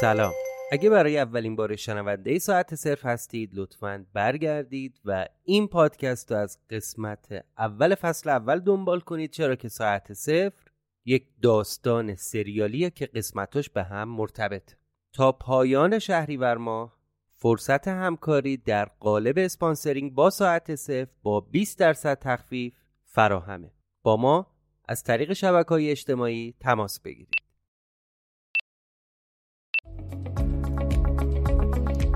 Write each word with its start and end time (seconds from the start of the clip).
سلام. 0.00 0.32
اگه 0.72 0.90
برای 0.90 1.18
اولین 1.18 1.56
بار 1.56 1.76
شنونده 1.76 2.38
ساعت 2.38 2.74
صرف 2.74 3.06
هستید 3.06 3.50
لطفا 3.54 4.06
برگردید 4.12 5.00
و 5.04 5.26
این 5.44 5.68
پادکست 5.68 6.32
رو 6.32 6.38
از 6.38 6.58
قسمت 6.70 7.44
اول 7.58 7.94
فصل 7.94 8.30
اول 8.30 8.60
دنبال 8.60 9.00
کنید. 9.00 9.30
چرا 9.30 9.56
که 9.56 9.68
ساعت 9.68 10.12
صفر 10.12 10.70
یک 11.04 11.26
داستان 11.42 12.14
سریالیه 12.14 12.90
که 12.90 13.06
قسمتاش 13.06 13.70
به 13.70 13.82
هم 13.82 14.08
مرتبط. 14.08 14.72
تا 15.12 15.32
پایان 15.32 15.98
شهریور 15.98 16.56
ماه 16.56 16.98
فرصت 17.32 17.88
همکاری 17.88 18.56
در 18.56 18.84
قالب 18.84 19.38
sponsoring 19.38 20.14
با 20.14 20.30
ساعت 20.30 20.74
صفر 20.74 21.10
با 21.22 21.40
20 21.40 21.78
درصد 21.78 22.18
تخفیف 22.18 22.74
فراهمه. 23.04 23.72
با 24.02 24.16
ما 24.16 24.46
از 24.88 25.02
طریق 25.02 25.32
شبکه 25.32 25.68
های 25.68 25.90
اجتماعی 25.90 26.54
تماس 26.60 27.00
بگیرید. 27.00 27.43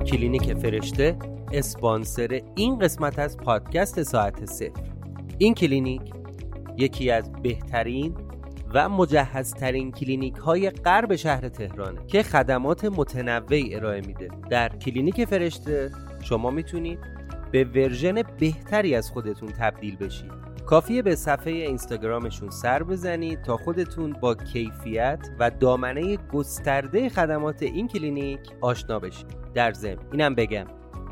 کلینیک 0.09 0.55
فرشته 0.55 1.17
اسپانسر 1.53 2.41
این 2.57 2.79
قسمت 2.79 3.19
از 3.19 3.37
پادکست 3.37 4.03
ساعت 4.03 4.45
صفر. 4.45 4.83
این 5.39 5.55
کلینیک 5.55 6.03
یکی 6.77 7.11
از 7.11 7.33
بهترین 7.43 8.15
و 8.75 8.89
مجهزترین 8.89 9.93
کلینیک 9.93 10.37
های 10.37 10.71
غرب 10.71 11.17
شهر 11.17 11.49
تهرانه 11.49 12.07
که 12.07 12.23
خدمات 12.23 12.85
متنوعی 12.85 13.75
ارائه 13.75 14.01
میده. 14.01 14.29
در 14.51 14.69
کلینیک 14.69 15.25
فرشته 15.25 15.91
شما 16.23 16.51
می‌تونید 16.51 16.99
به 17.53 17.65
version 17.65 18.23
بهتری 18.39 18.95
از 18.95 19.11
خودتون 19.11 19.49
تبدیل 19.49 19.97
بشید. 19.97 20.33
کافیه 20.67 21.03
به 21.03 21.17
صفحه 21.17 21.53
اینستاگرامشون 21.53 22.51
سر 22.51 22.83
بزنید 22.83 23.43
تا 23.43 23.57
خودتون 23.57 24.13
با 24.13 24.35
کیفیت 24.35 25.29
و 25.39 25.51
دامنه 25.51 26.17
گسترده 26.17 27.09
خدمات 27.09 27.63
این 27.63 27.89
کلینیک 27.89 28.41
آشنا 28.61 28.99
بشید. 28.99 29.38
در 29.55 29.73
ضمن. 29.73 29.99
اینم 30.13 30.35
بگم. 30.35 30.67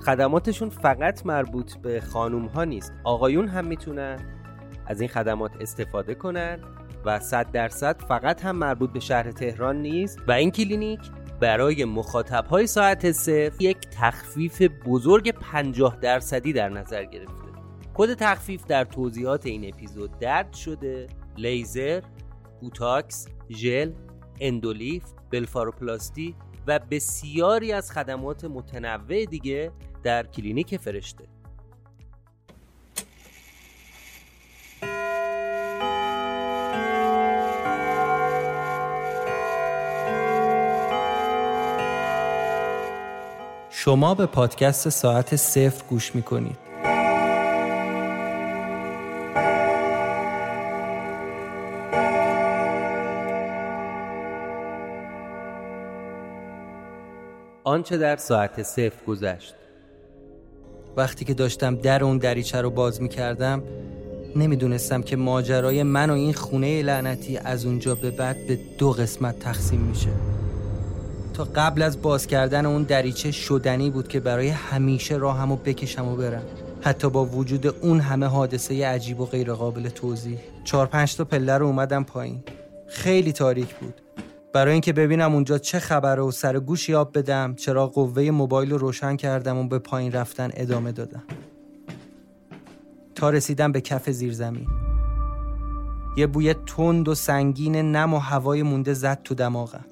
خدماتشون 0.07 0.69
فقط 0.69 1.27
مربوط 1.27 1.77
به 1.77 2.01
خانوم 2.01 2.47
ها 2.47 2.65
نیست. 2.65 2.93
آقایون 3.05 3.49
هم 3.49 3.67
می‌تونن 3.67 4.19
از 4.87 5.01
این 5.01 5.09
خدمات 5.09 5.53
استفاده 5.61 6.15
کنن 6.15 6.61
و 7.05 7.21
100 7.21 7.53
درصد 7.53 8.03
فقط 8.03 8.45
هم 8.45 8.57
مربوط 8.57 8.93
به 8.93 9.01
شهر 9.01 9.31
تهران 9.31 9.77
نیست 9.77 10.19
و 10.29 10.33
این 10.33 10.51
کلینیک 10.51 11.01
برای 11.41 11.85
مخاطب 11.85 12.47
های 12.47 12.67
ساعت 12.67 13.13
صفر 13.13 13.63
یک 13.63 13.77
تخفیف 13.79 14.63
بزرگ 14.63 15.31
50 15.31 15.99
درصدی 16.01 16.53
در 16.53 16.69
نظر 16.69 17.05
گرفته. 17.05 17.47
کد 17.95 18.15
تخفیف 18.15 18.65
در 18.65 18.85
توضیحات 18.85 19.47
این 19.47 19.69
اپیزود 19.75 20.19
درج 20.19 20.53
شده. 20.53 21.07
لیزر، 21.37 22.03
بوتاکس، 22.61 23.29
ژل، 23.51 23.93
endolift، 24.41 25.05
بلفاروپلاستی 25.31 26.35
و 26.67 26.79
بسیاری 26.91 27.73
از 27.73 27.93
خدمات 27.93 28.45
متنوع 28.45 29.25
دیگه 29.25 29.73
در 30.03 30.27
کلینیک 30.27 30.77
فرشته. 30.77 31.25
شما 43.71 44.15
به 44.15 44.27
پادکست 44.27 44.89
ساعت 44.89 45.37
صفر 45.37 45.85
گوش 45.89 46.15
می‌کنید. 46.15 46.66
آنچه 57.77 57.97
در 57.97 58.17
ساعت 58.17 58.63
صفر 58.63 59.05
گذشت. 59.07 59.55
وقتی 60.97 61.25
که 61.25 61.35
داشتم 61.35 61.75
در 61.75 62.05
اون 62.05 62.19
دریچه 62.19 62.61
رو 62.61 62.71
باز 62.71 63.03
می 63.03 63.09
کردم 63.09 63.63
نمی‌دونستم 64.37 65.03
که 65.03 65.17
ماجرای 65.17 65.83
من 65.83 66.11
و 66.11 66.13
این 66.13 66.33
خونه 66.33 66.83
لعنتی 66.83 67.37
از 67.37 67.67
اونجا 67.67 67.95
به 67.95 68.11
بعد 68.11 68.47
به 68.47 68.59
دو 68.79 68.91
قسمت 68.91 69.39
تقسیم 69.39 69.81
میشه. 69.81 70.09
تا 71.35 71.45
قبل 71.55 71.83
از 71.83 72.03
باز 72.03 72.27
کردن 72.27 72.67
اون 72.67 72.83
دریچه 72.83 73.31
شدنی 73.31 73.91
بود 73.91 74.09
که 74.09 74.21
برای 74.21 74.49
همیشه 74.49 75.17
راهمو 75.17 75.57
بکشم 75.57 76.09
و 76.09 76.17
برم. 76.17 76.43
حتی 76.83 77.11
با 77.11 77.25
وجود 77.25 77.67
اون 77.67 78.01
همه 78.01 78.27
حادثه 78.27 78.87
عجیب 78.87 79.21
و 79.21 79.27
غیرقابل 79.27 79.89
توضیح 79.89 80.39
چهار 80.65 80.87
پنج 80.87 81.17
تا 81.17 81.25
پله 81.25 81.59
رو 81.59 81.67
اومدم 81.67 82.05
پایین. 82.05 82.43
خیلی 82.89 83.33
تاریک 83.33 83.75
بود. 83.75 84.06
برای 84.57 84.73
اینکه 84.73 84.93
ببینم 84.93 85.35
اونجا 85.35 85.59
چه 85.59 85.79
خبره 85.79 86.23
و 86.23 86.31
سر 86.31 86.59
گوش 86.59 86.89
یاب 86.89 87.19
بدم 87.19 87.55
چرا 87.55 87.87
قوه 87.87 88.31
موبایل 88.31 88.71
رو 88.71 88.79
روشن 88.79 89.17
کردم 89.17 89.57
و 89.57 89.69
به 89.69 89.79
پایین 89.79 90.13
رفتن 90.13 90.51
ادامه 90.55 90.93
دادم. 90.93 91.23
تا 93.15 93.31
رسیدم 93.31 93.73
به 93.73 93.81
کف 93.81 94.11
زیرزمین 94.11 94.67
یه 96.17 96.27
بوی 96.27 96.55
تند 96.55 97.09
و 97.09 97.15
سنگین 97.15 97.77
نم 97.77 98.15
و 98.15 98.19
هوای 98.19 98.63
مونده 98.63 98.95
زد 98.95 99.21
تو 99.25 99.35
دماغم. 99.35 99.85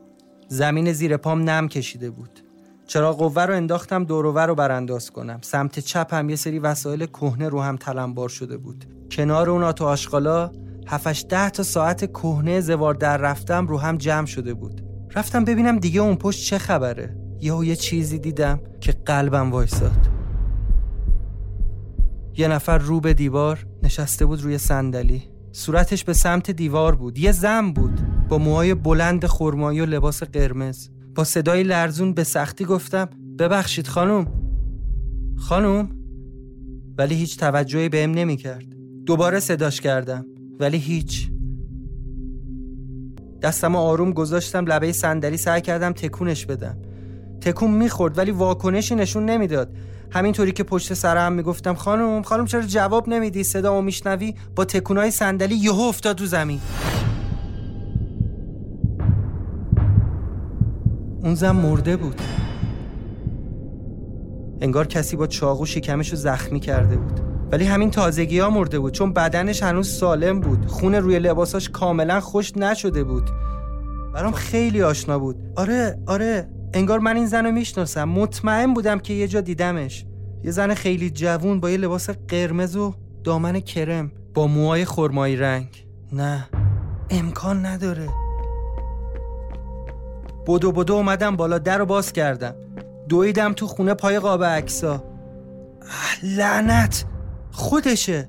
زمین 0.49 0.93
زیر 0.93 1.17
پام 1.17 1.51
نم 1.51 1.69
کشیده 1.69 2.11
بود. 2.11 2.41
چرا 2.87 3.13
قوه 3.13 3.43
رو 3.43 3.55
انداختم 3.55 4.05
دورور 4.05 4.47
رو 4.47 4.55
برانداز 4.55 5.11
کنم. 5.11 5.39
سمت 5.43 5.79
چپم 5.79 6.31
یه 6.31 6.37
سری 6.37 6.59
وسایل 6.59 7.07
کهنه 7.07 7.49
رو 7.49 7.61
هم 7.61 7.77
تلمبار 7.77 8.29
شده 8.29 8.57
بود. 8.57 8.85
کنار 9.11 9.51
اون 9.51 9.63
آتو 9.63 9.85
آشغالا 9.85 10.51
هفتش 10.87 11.27
ده 11.29 11.51
تا 11.51 11.63
ساعت 11.63 12.05
کهنه 12.13 12.61
زوار 12.61 12.95
در 12.95 13.17
رفتم 13.17 13.67
رو 13.67 13.79
هم 13.79 13.97
جمع 13.97 14.27
شده 14.27 14.55
بود. 14.55 14.85
رفتم 15.15 15.45
ببینم 15.45 15.79
دیگه 15.79 16.01
اون 16.01 16.17
پشت 16.17 16.47
چه 16.47 16.59
خبره. 16.59 17.17
یا 17.41 17.65
یه 17.65 17.77
چیزی 17.77 18.19
دیدم 18.19 18.61
که 18.81 18.93
قلبم 18.93 19.51
وایساد. 19.51 20.09
یه 22.37 22.49
نفر 22.49 22.79
رو 22.79 23.01
به 23.01 23.15
دیوار 23.15 23.67
نشسته 23.83 24.27
بود 24.27 24.43
روی 24.43 24.59
صندلی. 24.59 25.23
صورتش 25.53 26.05
به 26.05 26.13
سمت 26.13 26.51
دیوار 26.51 26.95
بود. 26.95 27.19
یه 27.19 27.33
زن 27.33 27.73
بود 27.73 28.01
با 28.29 28.39
موهای 28.39 28.75
بلند 28.75 29.27
خرمایی 29.27 29.81
و 29.81 29.87
لباس 29.87 30.23
قرمز. 30.23 30.89
با 31.15 31.25
صدای 31.25 31.63
لرزون 31.63 32.15
به 32.15 32.25
سختی 32.25 32.65
گفتم 32.65 33.09
ببخشید 33.39 33.87
خانم. 33.87 34.27
خانم؟ 35.37 35.89
ولی 36.99 37.15
هیچ 37.15 37.39
توجهی 37.39 37.89
بهم 37.89 38.11
نمی‌کرد. 38.11 38.65
دوباره 39.07 39.41
صداش 39.41 39.81
کردم. 39.81 40.27
ولی 40.61 40.79
هیچ. 40.79 41.31
دستم 43.43 43.77
آروم 43.77 44.13
گذاشتم 44.13 44.67
لبه 44.67 44.93
صندلی 44.93 45.37
سعی 45.37 45.61
کردم 45.61 45.93
تکونش 45.93 46.47
بدم. 46.47 46.79
تکون 47.41 47.71
می‌خورد 47.71 48.19
ولی 48.19 48.31
واکنشی 48.31 48.95
نشون 48.95 49.25
نمی‌داد. 49.25 49.77
همینطوری 50.11 50.53
که 50.53 50.63
پشت 50.65 50.95
سرم 50.95 51.33
می‌گفتم 51.33 51.75
خانم 51.75 52.23
خانم 52.23 52.47
چرا 52.47 52.63
جواب 52.63 53.09
نمیدی؟ 53.09 53.45
صدامو 53.45 53.83
میشنوی؟ 53.83 54.35
با 54.57 54.65
تکونای 54.65 55.11
صندلی 55.11 55.57
یهو 55.57 55.81
افتاد 55.81 56.17
تو 56.17 56.27
زمین. 56.27 56.61
اون 61.23 61.35
زن 61.35 61.51
مرده 61.51 61.97
بود. 61.97 62.21
انگار 64.61 64.87
کسی 64.87 65.17
با 65.17 65.27
چاقو 65.27 65.67
شکمش 65.67 66.11
رو 66.11 66.17
زخمی 66.17 66.61
کرده 66.61 66.97
بود. 66.97 67.24
ولی 67.53 67.65
همین 67.65 67.91
تازگی 67.91 68.39
ها 68.39 68.51
مرده 68.51 68.79
بود 68.79 68.93
چون 68.93 69.13
بدنش 69.13 69.63
هنوز 69.63 69.89
سالم 69.89 70.41
بود. 70.41 70.67
خون 70.67 70.95
روی 70.95 71.19
لباساش 71.19 71.71
کاملا 71.71 72.21
خوش 72.21 72.57
نشده 72.57 73.05
بود. 73.05 73.31
برام 74.15 74.33
خیلی 74.33 74.83
آشنا 74.83 75.19
بود. 75.19 75.37
آره 75.57 75.99
آره 76.07 76.49
انگار 76.75 76.99
من 76.99 77.17
این 77.17 77.27
زن 77.27 77.45
رو 77.45 77.53
می‌شناسم. 77.53 78.05
مطمئن 78.05 78.75
بودم 78.75 78.99
که 78.99 79.15
یه 79.15 79.29
جا 79.29 79.41
دیدمش. 79.41 80.07
یه 80.45 80.51
زن 80.51 80.75
خیلی 80.75 81.11
جوون 81.11 81.61
با 81.61 81.71
یه 81.71 81.77
لباس 81.77 82.11
قرمز 82.11 82.77
و 82.77 82.95
دامن 83.25 83.61
کرم 83.61 84.13
با 84.35 84.47
موهای 84.47 84.85
خرمایی 84.85 85.37
رنگ. 85.37 85.87
نه 86.13 86.49
امکان 87.11 87.67
نداره. 87.67 88.09
بدو 90.47 90.73
بدو 90.73 90.95
اومدم 90.95 91.37
بالا 91.37 91.59
در 91.59 91.79
رو 91.79 91.87
باز 91.87 92.13
کردم. 92.13 92.55
دویدم 93.09 93.53
تو 93.53 93.67
خونه 93.67 93.95
پای 93.95 94.19
قاب 94.19 94.45
عکسا 94.45 95.05
لعنت! 96.23 97.05
خودشه. 97.55 98.29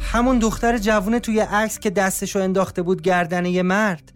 همون 0.00 0.38
دختر 0.38 0.78
جوونه 0.78 1.20
توی 1.20 1.40
عکس 1.40 1.78
که 1.78 1.90
دستشو 1.90 2.38
انداخته 2.38 2.82
بود 2.82 3.02
گردن 3.02 3.46
یه 3.46 3.62
مرد. 3.62 4.12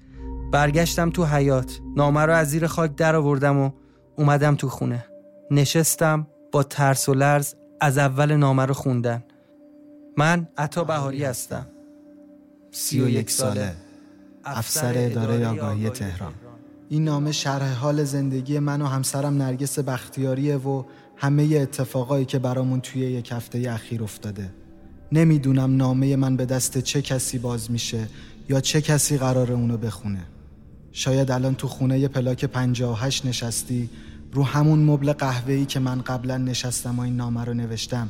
برگشتم 0.52 1.10
تو 1.10 1.24
حیات 1.24 1.78
نامه 1.96 2.20
رو 2.20 2.32
از 2.32 2.50
زیر 2.50 2.66
خاک 2.66 2.96
در 2.96 3.16
آوردم 3.16 3.58
و 3.58 3.70
اومدم 4.16 4.54
تو 4.54 4.68
خونه. 4.68 5.04
نشستم 5.50 6.26
با 6.52 6.62
ترس 6.62 7.08
و 7.08 7.14
لرز 7.14 7.54
از 7.80 7.98
اول 7.98 8.36
نامه 8.36 8.66
رو 8.66 8.74
خوندن. 8.74 9.24
من 10.16 10.48
عطا 10.58 10.84
بهاری 10.84 11.24
هستم. 11.24 11.66
سی 12.70 13.00
و 13.00 13.08
یک 13.08 13.30
ساله. 13.30 13.72
افسر 14.44 14.94
اداره 14.96 15.48
آگاهی 15.48 15.90
تهران. 15.90 16.32
این 16.88 17.04
نامه 17.04 17.32
شرح 17.32 17.72
حال 17.72 18.04
زندگی 18.04 18.58
من 18.58 18.82
و 18.82 18.86
همسرم 18.86 19.36
نرگس 19.36 19.78
بختیاریه 19.78 20.56
و 20.56 20.84
همه 21.22 21.42
اتفاقایی 21.42 22.24
که 22.24 22.38
برامون 22.38 22.80
توی 22.80 23.00
یک 23.00 23.32
هفته 23.32 23.70
اخیر 23.70 24.02
افتاده. 24.02 24.50
نمی‌دونم 25.12 25.76
نامه 25.76 26.16
من 26.16 26.36
به 26.36 26.44
دست 26.46 26.78
چه 26.78 27.02
کسی 27.02 27.38
باز 27.38 27.70
میشه 27.70 28.08
یا 28.48 28.60
چه 28.60 28.80
کسی 28.80 29.18
قرار 29.18 29.52
اونو 29.52 29.76
بخونه. 29.76 30.22
شاید 30.92 31.30
الان 31.30 31.54
تو 31.54 31.68
خونه 31.68 31.98
یه 31.98 32.08
پلاک 32.08 32.44
58 32.44 33.26
نشستی 33.26 33.90
رو 34.32 34.44
همون 34.44 34.78
مبل 34.78 35.12
قهوه‌ای 35.12 35.64
که 35.64 35.80
من 35.80 36.00
قبلا 36.00 36.36
نشستم 36.36 36.98
و 36.98 37.00
این 37.02 37.16
نامه 37.16 37.44
رو 37.44 37.54
نوشتم. 37.54 38.08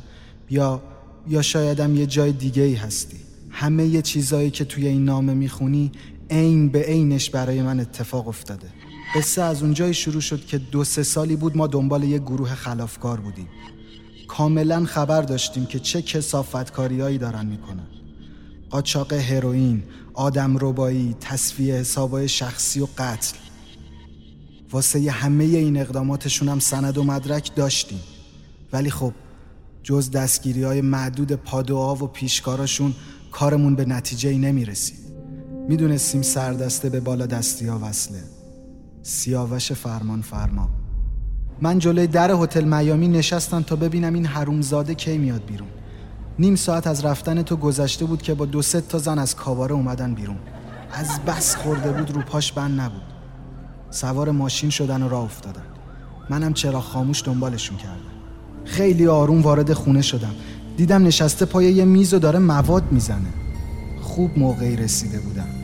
یا 0.50 0.82
یا 1.28 1.42
شایدم 1.42 1.96
یه 1.96 2.06
جای 2.06 2.32
دیگه 2.32 2.62
ای 2.62 2.74
هستی. 2.74 3.16
همه 3.50 3.86
یه 3.86 4.02
چیزایی 4.02 4.50
که 4.50 4.64
توی 4.64 4.86
این 4.86 5.04
نامه 5.04 5.34
می‌خونی 5.34 5.92
عین 6.30 6.68
به 6.68 6.82
عینش 6.82 7.30
برای 7.30 7.62
من 7.62 7.80
اتفاق 7.80 8.28
افتاده. 8.28 8.79
قصه 9.14 9.42
از 9.42 9.62
اونجایی 9.62 9.94
شروع 9.94 10.20
شد 10.20 10.46
که 10.46 10.58
دو 10.58 10.84
سه 10.84 11.02
سالی 11.02 11.36
بود 11.36 11.56
ما 11.56 11.66
دنبال 11.66 12.04
یه 12.04 12.18
گروه 12.18 12.54
خلافکار 12.54 13.20
بودیم. 13.20 13.48
کاملا 14.28 14.84
خبر 14.84 15.22
داشتیم 15.22 15.66
که 15.66 15.78
چه 15.78 16.02
کسافتکاریایی 16.02 17.18
دارن 17.18 17.46
می‌کنن. 17.46 17.86
قاچاق 18.70 19.12
هروئین، 19.12 19.82
آدم 20.14 20.56
ربایی، 20.60 21.16
تصفیه 21.20 21.74
حسابای 21.74 22.28
شخصی 22.28 22.80
و 22.80 22.86
قتل. 22.98 23.36
واسه 24.70 25.10
همه 25.10 25.44
این 25.44 25.76
اقداماتشون 25.76 26.48
هم 26.48 26.58
سند 26.58 26.98
و 26.98 27.04
مدرک 27.04 27.54
داشتیم. 27.54 28.00
ولی 28.72 28.90
خب 28.90 29.12
جز 29.82 30.10
دستگیری 30.10 30.62
های 30.62 30.80
معدود 30.80 31.32
پادوها 31.32 31.94
و 31.94 32.06
پیشکاراشون 32.06 32.94
کارمون 33.32 33.74
به 33.74 33.84
نتیجه 33.84 34.28
ای 34.28 34.38
نمی 34.38 34.64
رسید 34.64 34.98
می‌دونستیم 35.68 36.22
سردسته 36.22 36.88
به 36.88 37.00
بالا 37.00 37.26
دستی 37.26 37.66
ها 37.66 37.80
وصله. 37.82 38.39
سیاوش 39.02 39.72
فرمان 39.72 40.22
فرما. 40.22 40.68
من 41.60 41.78
جلوی 41.78 42.06
در 42.06 42.30
هتل 42.30 42.64
میامی 42.64 43.08
نشستم 43.08 43.62
تا 43.62 43.76
ببینم 43.76 44.14
این 44.14 44.26
حرومزاده 44.26 44.94
کی 44.94 45.18
میاد 45.18 45.44
بیرون. 45.44 45.68
نیم 46.38 46.56
ساعت 46.56 46.86
از 46.86 47.04
رفتن 47.04 47.42
تو 47.42 47.56
گذشته 47.56 48.04
بود 48.04 48.22
که 48.22 48.34
با 48.34 48.46
دو 48.46 48.62
سه 48.62 48.80
تا 48.80 48.98
زن 48.98 49.18
از 49.18 49.36
کاواره 49.36 49.74
اومدن 49.74 50.14
بیرون. 50.14 50.36
از 50.92 51.20
بس 51.26 51.56
خورده 51.56 51.92
بود 51.92 52.10
رو 52.10 52.20
پاش 52.20 52.52
بند 52.52 52.80
نبود. 52.80 53.02
سوار 53.90 54.30
ماشین 54.30 54.70
شدن 54.70 55.02
و 55.02 55.08
راه 55.08 55.24
افتادن. 55.24 55.64
منم 56.30 56.52
چرا 56.52 56.80
خاموش 56.80 57.24
دنبالشون 57.24 57.76
کردم. 57.76 58.10
خیلی 58.64 59.06
آروم 59.06 59.42
وارد 59.42 59.72
خونه 59.72 60.02
شدم. 60.02 60.34
دیدم 60.76 61.06
نشسته 61.06 61.44
پای 61.44 61.72
یه 61.72 61.84
میز 61.84 62.14
و 62.14 62.18
داره 62.18 62.38
مواد 62.38 62.92
می‌زنه. 62.92 63.28
خوب 64.02 64.38
موقعی 64.38 64.76
رسیده 64.76 65.18
بودم. 65.18 65.59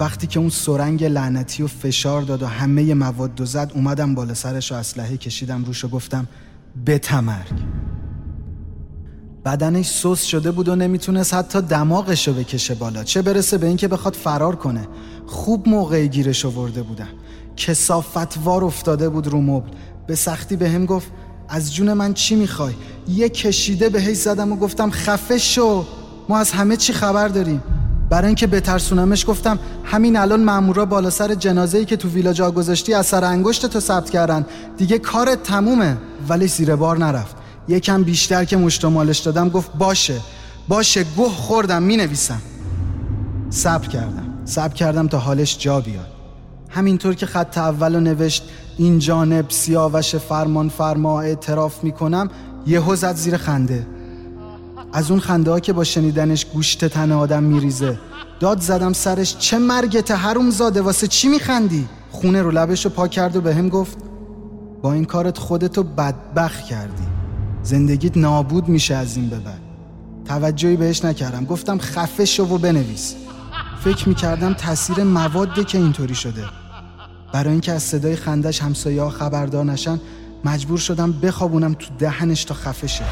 وقتی 0.00 0.26
که 0.26 0.40
اون 0.40 0.48
سرنگ 0.48 1.04
لعنتی 1.04 1.62
و 1.62 1.66
فشار 1.66 2.22
داد 2.22 2.42
و 2.42 2.46
همه 2.46 2.94
مواد 2.94 3.40
و 3.40 3.46
زد 3.46 3.72
اومدم 3.74 4.14
بالا 4.14 4.34
سرش 4.34 4.72
و 4.72 4.74
اسلحه 4.74 5.16
کشیدم 5.16 5.64
روش 5.64 5.84
و 5.84 5.88
گفتم 5.88 6.26
به 6.84 6.98
تمرگ. 6.98 7.62
بدنش 9.44 9.88
سوس 9.88 10.22
شده 10.22 10.50
بود 10.50 10.68
و 10.68 10.76
نمی‌تونست 10.76 11.34
حتی 11.34 11.60
دماغش 11.60 12.28
رو 12.28 12.34
بکشه 12.34 12.74
بالا. 12.74 13.04
چه 13.04 13.22
برسه 13.22 13.58
به 13.58 13.66
اینکه 13.66 13.88
بخواد 13.88 14.14
فرار 14.14 14.56
کنه. 14.56 14.88
خوب 15.26 15.68
موقعی 15.68 16.08
گیرش 16.08 16.44
ورده 16.44 16.82
بودم. 16.82 17.08
کسافتوار 17.56 18.64
افتاده 18.64 19.08
بود 19.08 19.26
رو 19.26 19.40
مبل. 19.40 19.70
به 20.06 20.14
سختی 20.14 20.56
به 20.56 20.70
هم 20.70 20.86
گفت 20.86 21.08
از 21.48 21.74
جون 21.74 21.92
من 21.92 22.14
چی 22.14 22.34
می‌خوای؟ 22.34 22.74
یه 23.08 23.28
کشیده 23.28 23.88
به 23.88 24.00
هی 24.00 24.14
زدم 24.14 24.52
و 24.52 24.56
گفتم 24.56 24.90
خفه 24.90 25.38
شو. 25.38 25.86
ما 26.28 26.38
از 26.38 26.50
همه 26.50 26.76
چی 26.76 26.92
خبر 26.92 27.28
داریم. 27.28 27.62
برای 28.10 28.26
اینکه 28.26 28.46
بترسونمش 28.46 29.26
گفتم 29.28 29.58
همین 29.84 30.16
الان 30.16 30.44
مامورا 30.44 30.84
بالا 30.84 31.10
سر 31.10 31.34
جنازه 31.34 31.78
ای 31.78 31.84
که 31.84 31.96
تو 31.96 32.08
ویلا 32.08 32.32
جا 32.32 32.50
گذاشتی 32.50 32.94
اثر 32.94 33.24
انگشت 33.24 33.66
تو 33.66 33.80
ثبت 33.80 34.10
کردن. 34.10 34.46
دیگه 34.76 34.98
کارت 34.98 35.42
تمومه. 35.42 35.96
ولی 36.28 36.48
زیر 36.48 36.76
بار 36.76 36.98
نرفت. 36.98 37.36
یکم 37.68 38.02
بیشتر 38.02 38.44
که 38.44 38.56
مشتمالش 38.56 39.18
دادم 39.18 39.48
گفت 39.48 39.72
باشه. 39.78 40.20
باشه 40.68 41.04
گوه 41.16 41.32
خوردم 41.32 41.82
می 41.82 41.96
نویسم 41.96 42.40
صبر 43.50 43.88
کردم. 43.88 44.34
صبر 44.44 44.74
کردم 44.74 45.08
تا 45.08 45.18
حالش 45.18 45.58
جا 45.58 45.80
بیاد. 45.80 46.06
همینطور 46.68 47.14
که 47.14 47.26
خط 47.26 47.58
اول 47.58 48.00
نوشت 48.00 48.42
این 48.78 48.98
جانب 48.98 49.44
سیاوش 49.48 50.16
فرمان 50.16 50.68
فرما 50.68 51.20
اعتراف 51.20 51.84
می‌کنم 51.84 52.30
یهو 52.66 52.96
زد 52.96 53.16
زیر 53.16 53.36
خنده. 53.36 53.86
از 54.92 55.10
اون 55.10 55.20
خنده 55.20 55.50
ها 55.50 55.60
که 55.60 55.72
با 55.72 55.84
شنیدنش 55.84 56.44
گوشت 56.44 56.84
تن 56.84 57.12
آدم 57.12 57.42
میریزه. 57.42 57.98
داد 58.40 58.60
زدم 58.60 58.92
سرش 58.92 59.36
چه 59.36 59.58
مرگته 59.58 60.14
حروم 60.14 60.50
زاده 60.50 60.82
واسه 60.82 61.06
چی 61.06 61.28
میخندی؟ 61.28 61.88
خونه 62.10 62.42
رو 62.42 62.50
لبش 62.50 62.84
رو 62.84 62.90
پا 62.90 63.08
کرد 63.08 63.36
و 63.36 63.40
به 63.40 63.54
هم 63.54 63.68
گفت 63.68 63.98
با 64.82 64.92
این 64.92 65.04
کارت 65.04 65.38
خودتو 65.38 65.82
بدبخ 65.82 66.60
کردی. 66.62 67.02
زندگیت 67.62 68.16
نابود 68.16 68.68
میشه 68.68 68.94
از 68.94 69.16
این 69.16 69.28
به 69.28 69.38
بعد. 69.38 69.60
توجهی 70.24 70.76
بهش 70.76 71.04
نکردم. 71.04 71.44
گفتم 71.44 71.78
خفه 71.78 72.24
شو 72.24 72.44
و 72.44 72.58
بنویس. 72.58 73.14
فکر 73.84 74.08
می‌کردم 74.08 74.52
تاثیر 74.52 75.04
مواده 75.04 75.64
که 75.64 75.78
اینطوری 75.78 76.14
شده. 76.14 76.44
برای 77.32 77.50
اینکه 77.50 77.72
از 77.72 77.82
صدای 77.82 78.16
خندش 78.16 78.62
همسایه 78.62 79.02
ها 79.02 79.10
خبردار 79.10 79.64
نشن 79.64 80.00
مجبور 80.44 80.78
شدم 80.78 81.12
بخوابونم 81.12 81.74
تو 81.74 81.86
دهنش 81.98 82.44
تا 82.44 82.54
خفه 82.54 82.86
شه. 82.86 83.04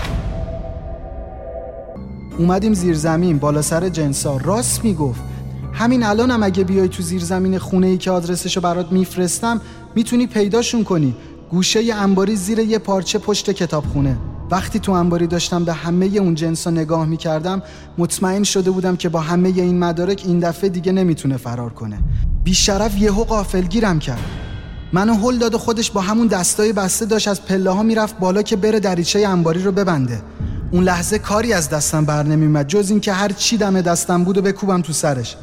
اومدیم 2.38 2.75
زیر 2.75 2.95
زمین 2.95 3.38
بالا 3.38 3.62
سر 3.62 3.88
جنسا. 3.88 4.37
راست 4.37 4.85
می‌گفت. 4.85 5.21
همین 5.73 6.02
الانم 6.02 6.42
اگه 6.42 6.64
بیای 6.64 6.88
تو 6.88 7.02
زیر 7.02 7.25
زمین 7.25 7.59
خونه 7.59 7.87
ای 7.87 7.99
که 7.99 8.11
آدرسشو 8.11 8.61
برات 8.61 8.92
میفرستم 8.92 9.61
می‌تونی 9.95 10.26
پیداشون 10.26 10.85
کنی. 10.85 11.14
گوشه 11.50 11.85
ی 11.85 11.92
انباری 11.92 12.37
زیر 12.37 12.59
یه 12.59 12.78
پارچه 12.78 13.18
پشت 13.18 13.50
کتابخونه. 13.50 14.16
وقتی 14.50 14.78
تو 14.78 14.92
انباری 14.92 15.26
داشتم 15.26 15.64
به 15.64 15.73
همه 15.73 16.07
اون 16.07 16.35
جنسا 16.35 16.71
نگاه 16.71 17.07
می‌کردم 17.07 17.62
مطمئن 17.99 18.42
شده 18.42 18.71
بودم 18.71 18.97
که 18.97 19.09
با 19.09 19.21
همه 19.21 19.49
این 19.49 19.78
مدارک 19.78 20.23
این 20.26 20.38
دفعه 20.38 20.71
دیگه 20.71 20.92
نمی‌تونه 20.92 21.37
فرار 21.37 21.73
کنه. 21.73 21.99
بیشرف 22.45 22.99
یهو 22.99 23.25
قافلگیرم 23.25 23.99
کرد. 23.99 24.25
منو 24.92 25.14
هل 25.14 25.38
داد 25.38 25.57
خودش 25.57 25.90
با 25.90 26.00
همون 26.00 26.26
دستای 26.26 26.73
بسته 26.73 27.04
داشت 27.04 27.28
از 27.28 27.45
پله 27.45 27.71
ها 27.71 27.83
می‌رفت 27.83 28.18
بالا 28.18 28.42
که 28.42 28.57
بره 28.57 28.80
دریچه 28.80 29.28
انباری 29.28 29.62
رو 29.62 29.73
ببنده. 29.73 30.23
اون 30.71 30.85
لحظه 30.85 31.19
کاری 31.19 31.53
از 31.53 31.71
دستم 31.71 32.05
بر 32.05 32.23
نمیومد 32.23 32.67
جز 32.67 32.91
اینکه 32.91 33.13
هر 33.13 33.33
چی 33.33 33.57
دم 33.57 33.81
دستم 33.81 34.25
بود 34.25 34.39
و 34.39 34.43
بکوبم 34.43 34.83
تو 34.83 34.93
سرش. 34.93 35.37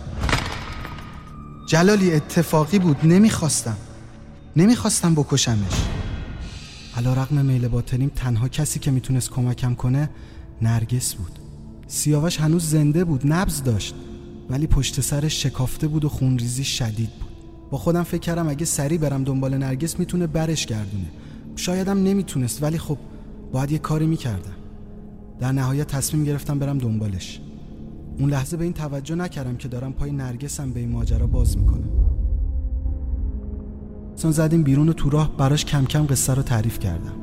جلالی 1.67 2.13
اتفاقی 2.13 2.79
بود 2.79 2.98
نمی‌خواستم. 3.03 3.77
نمی‌خواستم 4.55 5.15
بکشمش. 5.15 5.74
علا 6.98 7.13
رقم 7.13 7.46
میل 7.46 7.67
باطنیم 7.67 8.12
تنها 8.15 8.48
کسی 8.48 8.79
که 8.79 8.91
می‌تونست 8.91 9.29
کمکم 9.29 9.75
کنه 9.75 10.10
نرگس 10.62 11.13
بود. 11.13 11.39
سیاوش 11.88 12.39
هنوز 12.39 12.70
زنده 12.70 13.03
بود 13.03 13.22
نبز 13.25 13.63
داشت 13.63 13.96
ولی 14.50 14.67
پشت 14.67 15.01
سرش 15.01 15.44
شکافته 15.44 15.88
بود 15.88 16.05
و 16.05 16.10
خونریزی 16.10 16.63
شدید 16.63 17.10
بود. 17.10 17.29
با 17.72 17.77
خودم 17.77 18.03
فکر 18.03 18.22
کردم 18.22 18.50
اگه 18.50 18.65
سری 18.65 18.98
برم 18.98 19.24
دنبال 19.24 19.58
نرگس 19.58 20.00
می‌تونه 20.00 20.27
برش 20.27 20.65
گردونه. 20.65 21.12
شایدم 21.55 22.03
نمی‌تونست 22.03 22.63
ولی 22.63 22.77
خب 22.77 22.98
باید 23.51 23.72
یه 23.72 23.77
کاری 23.77 24.05
می‌کردم. 24.05 24.64
در 25.39 25.51
نهایت 25.51 25.88
تصمیم 25.88 26.24
گرفتم 26.24 26.60
برم 26.60 26.77
دنبالش. 26.77 27.42
اون 28.20 28.30
لحظه 28.30 28.58
به 28.58 28.63
این 28.63 28.74
توجه 28.74 29.15
نکردم 29.15 29.56
که 29.56 29.68
دارم 29.68 29.94
پای 29.94 30.12
نرگسم 30.12 30.72
به 30.72 30.80
این 30.80 30.92
ماجرا 30.92 31.27
باز 31.27 31.58
می‌کنم. 31.58 31.89
سون 34.15 34.32
زدیم 34.32 34.63
بیرون 34.63 34.89
و 34.89 34.94
تو 34.94 35.10
راه 35.10 35.38
براش 35.38 35.65
کم 35.65 35.86
کم 35.86 36.06
قصه 36.06 36.34
رو 36.34 36.42
تعریف 36.42 36.80
کردم. 36.80 37.13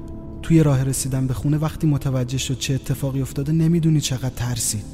توی 0.42 0.62
راه 0.62 0.84
رسیدم 0.84 1.26
به 1.26 1.34
خونه 1.34 1.58
وقتی 1.58 1.86
متوجه 1.86 2.38
شد 2.38 2.58
چه 2.58 2.74
اتفاقی 2.74 3.22
افتاده 3.22 3.52
نمی‌دونی 3.52 4.00
چقدر 4.00 4.34
ترسید. 4.36 4.84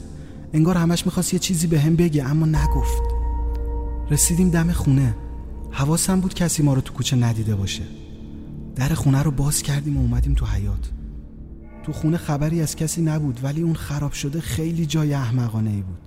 انگار 0.52 0.76
همش 0.76 1.06
می‌خواست 1.06 1.32
یه 1.32 1.38
چیزی 1.38 1.66
به 1.66 1.80
هم 1.80 1.96
بگه 1.96 2.24
اما 2.24 2.46
نگفت. 2.46 3.02
رسیدیم 4.10 4.50
دم 4.50 4.72
خونه. 4.72 5.14
حواسم 5.70 6.20
بود 6.20 6.34
کسی 6.34 6.62
ما 6.62 6.74
رو 6.74 6.80
تو 6.80 6.92
کوچه 6.92 7.16
ندیده 7.16 7.54
باشه. 7.54 7.82
در 8.76 8.88
خونه 8.88 9.22
رو 9.22 9.30
باز 9.30 9.62
کردیم 9.62 9.96
و 9.96 10.00
اومدیم 10.00 10.34
تو 10.34 10.46
حیات 10.46 10.90
تو 11.88 11.94
خونه 11.94 12.16
خبری 12.16 12.60
از 12.60 12.76
کسی 12.76 13.02
نبود 13.02 13.40
ولی 13.42 13.62
اون 13.62 13.74
خراب 13.74 14.12
شده 14.12 14.40
خیلی 14.40 14.86
جای 14.86 15.14
احمقانه 15.14 15.70
ای 15.70 15.82
بود. 15.82 15.98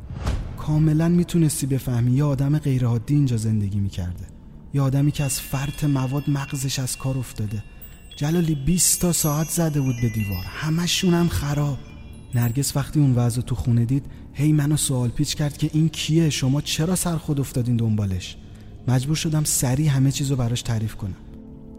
کاملا 0.57 1.09
می‌تونستی 1.09 1.65
بفهمی 1.65 2.11
یه 2.11 2.23
آدم 2.23 2.57
غیرعادی 2.57 3.15
اینجا 3.15 3.37
زندگی 3.37 3.79
می‌کرده. 3.79 4.27
یه 4.73 4.81
آدمی 4.81 5.11
که 5.11 5.23
از 5.23 5.39
فرط 5.39 5.83
مواد 5.83 6.29
مغزش 6.29 6.79
از 6.79 6.97
کار 6.97 7.17
افتاده. 7.17 7.63
جلالی 8.15 8.55
20 8.55 9.01
تا 9.01 9.11
ساعت 9.11 9.49
زده 9.49 9.81
بود 9.81 9.95
به 10.01 10.09
دیوار. 10.09 10.43
همشون 10.45 11.13
هم 11.13 11.27
خراب. 11.27 11.77
نرگس 12.35 12.77
وقتی 12.77 12.99
اون 12.99 13.15
وضع 13.15 13.41
تو 13.41 13.55
خونه 13.55 13.85
دید 13.85 14.05
هی 14.33 14.51
منو 14.51 14.77
سوال 14.77 15.09
پیچ 15.09 15.35
کرد 15.35 15.57
که 15.57 15.69
این 15.73 15.89
کیه؟ 15.89 16.29
شما 16.29 16.61
چرا 16.61 16.95
سر 16.95 17.17
خود 17.17 17.39
افتادین 17.39 17.77
دنبالش؟ 17.77 18.37
مجبور 18.87 19.15
شدم 19.15 19.43
سریع 19.43 19.89
همه 19.89 20.11
چیزو 20.11 20.35
براش 20.35 20.61
تعریف 20.61 20.95
کنم. 20.95 21.15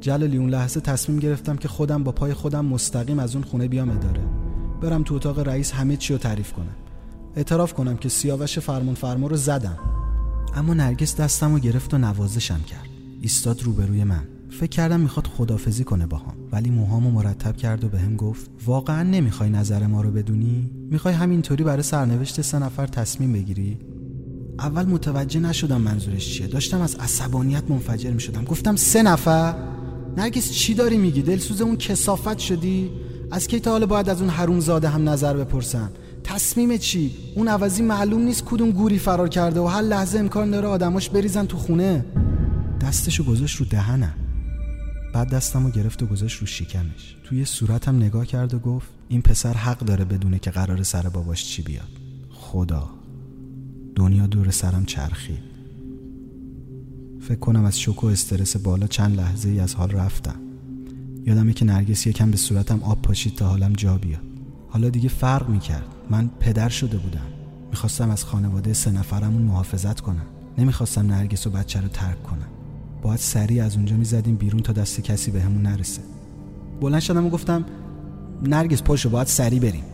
جلالی 0.03 0.37
اون 0.37 0.51
لحظه 0.51 0.81
تصمیم 0.81 1.19
گرفتم 1.19 1.57
که 1.57 1.69
خودم 1.69 2.05
با 2.05 2.13
پای 2.13 2.35
خودم 2.35 2.65
مستقیم 2.65 3.19
از 3.19 3.35
اون 3.35 3.45
خونه 3.45 3.69
بیام 3.69 3.91
اداره. 3.91 4.21
برم 4.81 5.03
تو 5.03 5.15
اتاق 5.15 5.39
رئیس 5.39 5.73
همه 5.73 5.97
چی 5.97 6.13
رو 6.13 6.19
تعریف 6.19 6.53
کنم. 6.53 6.77
اعتراف 7.37 7.75
کنم 7.75 7.97
که 7.97 8.09
سیاوش 8.09 8.59
فرمون 8.59 8.95
فرما 8.95 9.27
رو 9.27 9.37
زدم. 9.37 9.79
اما 10.55 10.75
نرگس 10.75 11.17
دستم 11.17 11.53
رو 11.53 11.59
گرفت 11.59 11.95
و 11.95 11.99
نوازشم 11.99 12.61
کرد. 12.61 12.89
ایستاد 13.21 13.63
روبروی 13.63 14.05
من. 14.05 14.23
فکر 14.51 14.67
کردم 14.71 15.01
می‌خواد 15.01 15.27
خدافزی 15.27 15.85
کنه 15.85 16.07
باهام. 16.07 16.35
ولی 16.53 16.71
موهامو 16.71 17.11
مرتب 17.11 17.57
کرد 17.57 17.85
و 17.85 17.89
بهم 17.89 18.11
به 18.11 18.17
گفت 18.17 18.51
واقعا 18.67 19.03
نمی‌خوای 19.03 19.51
نظر 19.51 19.87
ما 19.87 20.03
رو 20.03 20.11
بدونی؟ 20.11 20.71
می‌خوای 20.91 21.15
همینطوری 21.15 21.65
برای 21.65 21.83
سرنوشت 21.83 22.41
سه 22.41 22.59
نفر 22.59 22.87
تصمیم 22.87 23.33
بگیری؟ 23.33 23.79
اول 24.59 24.87
متوجه 24.87 25.41
نشدم 25.41 25.81
منظورش 25.81 26.35
چیه. 26.35 26.47
داشتم 26.47 26.81
از 26.81 26.95
عصبانیت 26.95 27.71
منفجر 27.71 28.11
می‌شدم. 28.11 28.45
گفتم 28.45 28.77
سه 28.77 29.03
نفر؟ 29.03 29.55
نرگس 30.17 30.53
چی 30.53 30.75
داری 30.75 30.99
میگی؟ 30.99 31.23
دلسوز 31.23 31.63
اون 31.63 31.77
کسافت 31.77 32.39
شدی؟ 32.39 32.91
از 33.31 33.47
کی 33.47 33.61
تا 33.61 33.71
حالا 33.71 33.87
باید 33.87 34.09
از 34.09 34.21
اون 34.21 34.31
حروم 34.31 34.61
زاده 34.61 34.89
هم 34.89 35.09
نظر 35.09 35.37
بپرسم 35.37 35.91
تصمیم 36.25 36.77
چی؟ 36.77 37.15
اون 37.37 37.49
عوضی 37.49 37.83
معلوم 37.83 38.23
نیست 38.23 38.45
کدوم 38.45 38.71
گوری 38.71 38.99
فرار 38.99 39.29
کرده 39.29 39.61
و 39.61 39.67
هر 39.67 39.83
لحظه 39.83 40.19
امکان 40.19 40.51
داره 40.51 40.69
آدماش 40.69 41.11
بریزن 41.11 41.47
تو 41.47 41.57
خونه. 41.57 42.05
دستشو 42.81 43.25
گذاشت 43.25 43.57
رو 43.57 43.67
دهنم. 43.67 44.15
بعد 45.15 45.29
دستمو 45.29 45.71
گرفت 45.71 46.03
و 46.03 46.07
گذاشت 46.07 46.41
رو 46.41 46.47
شکمش. 46.47 47.17
توی 47.25 47.45
صورتم 47.45 47.97
نگاه 47.97 48.27
کرد 48.27 48.55
و 48.55 48.59
گفت 48.59 48.89
این 49.09 49.23
پسر 49.23 49.53
حق 49.53 49.79
داره 49.79 50.05
بدونه 50.05 50.39
که 50.39 50.51
قرار 50.51 50.83
سر 50.83 51.09
باباش 51.09 51.45
چی 51.45 51.63
بیاد. 51.63 51.89
خدا. 52.31 52.91
دنیا 53.97 54.27
دور 54.27 54.51
سرم 54.51 54.85
چرخید. 54.85 55.52
فکر 57.23 57.39
کنم 57.39 57.65
از 57.65 57.81
شوک 57.81 58.05
و 58.05 58.07
استرس 58.07 58.57
بالا 58.57 58.87
چند 58.87 59.17
لحظه 59.17 59.49
ای 59.49 59.61
از 59.61 59.75
حال 59.75 59.91
رفتم. 59.91 60.35
یادمه 61.27 61.53
که 61.53 61.65
نرگس 61.65 62.07
یکم 62.07 62.31
به 62.31 62.37
صورتم 62.37 62.83
آب 62.83 63.03
پاشید 63.03 63.35
تا 63.35 63.49
حالم 63.49 63.73
جا 63.73 63.99
بیاد. 63.99 64.21
حالا 64.69 64.89
دیگه 64.89 65.09
فرق 65.09 65.49
می‌کرد. 65.49 65.87
من 66.11 66.31
پدر 66.41 66.69
شده 66.69 66.99
بودم. 66.99 67.27
می‌خواستم 67.71 68.11
از 68.11 68.25
خانواده 68.25 68.73
سه 68.73 68.91
نفرمون 68.91 69.43
محافظت 69.43 70.01
کنم. 70.01 70.27
نمی‌خواستم 70.59 71.07
نرگس 71.07 71.47
و 71.47 71.51
بچه 71.51 71.81
رو 71.81 71.89
ترک 71.89 72.23
کنم. 72.23 72.49
باید 73.03 73.19
سریع 73.19 73.65
از 73.65 73.77
اونجا 73.77 73.97
می‌زدیم 73.97 74.37
بیرون 74.37 74.63
تا 74.63 74.73
دست 74.73 75.01
کسی 75.01 75.31
به 75.31 75.43
همون 75.43 75.63
نرسه. 75.63 76.03
بلند 76.81 77.01
شدم 77.01 77.27
و 77.27 77.31
گفتم 77.31 77.65
نرگس 78.43 78.83
پاشو 78.83 79.11
باید 79.11 79.27
سریع 79.27 79.61
بریم. 79.61 79.85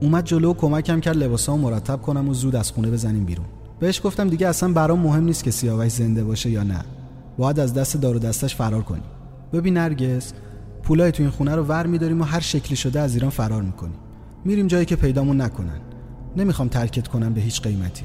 اومد 0.00 0.24
جلو 0.24 0.50
و 0.50 0.54
کمکم 0.54 1.00
کرد 1.00 1.16
لباسامو 1.16 1.70
مرتب 1.70 2.02
کنم 2.02 2.28
و 2.28 2.34
زود 2.34 2.56
از 2.56 2.70
خونه 2.72 2.90
بزنیم 2.90 3.24
بیرون. 3.24 3.46
بهش 3.80 4.00
گفتم 4.04 4.28
دیگه 4.28 4.48
اصلا 4.48 4.72
برام 4.72 5.00
مهم 5.00 5.24
نیست 5.24 5.44
که 5.44 5.50
سیاوش 5.50 5.92
زنده 5.92 6.24
باشه 6.24 6.50
یا 6.50 6.62
نه. 6.62 6.84
باید 7.38 7.60
از 7.60 7.74
دست 7.74 7.96
دار 7.96 8.16
و 8.16 8.18
دستش 8.18 8.54
فرار 8.54 8.82
کنیم 8.82 9.02
ببین 9.52 9.74
نرگس 9.74 10.32
پولای 10.82 11.12
تو 11.12 11.22
این 11.22 11.32
خونه 11.32 11.54
رو 11.54 11.64
ور 11.64 11.86
میداریم 11.86 12.20
و 12.20 12.24
هر 12.24 12.40
شکلی 12.40 12.76
شده 12.76 13.00
از 13.00 13.14
ایران 13.14 13.30
فرار 13.30 13.62
می‌کنیم. 13.62 13.98
میریم 14.44 14.66
جایی 14.66 14.84
که 14.84 14.96
پیدامون 14.96 15.40
نکنن. 15.40 15.80
نمی‌خوام 16.36 16.68
ترکت 16.68 17.08
کنم 17.08 17.34
به 17.34 17.40
هیچ 17.40 17.62
قیمتی. 17.62 18.04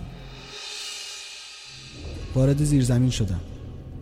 وارد 2.36 2.64
زیرزمین 2.64 3.10
شدم. 3.10 3.40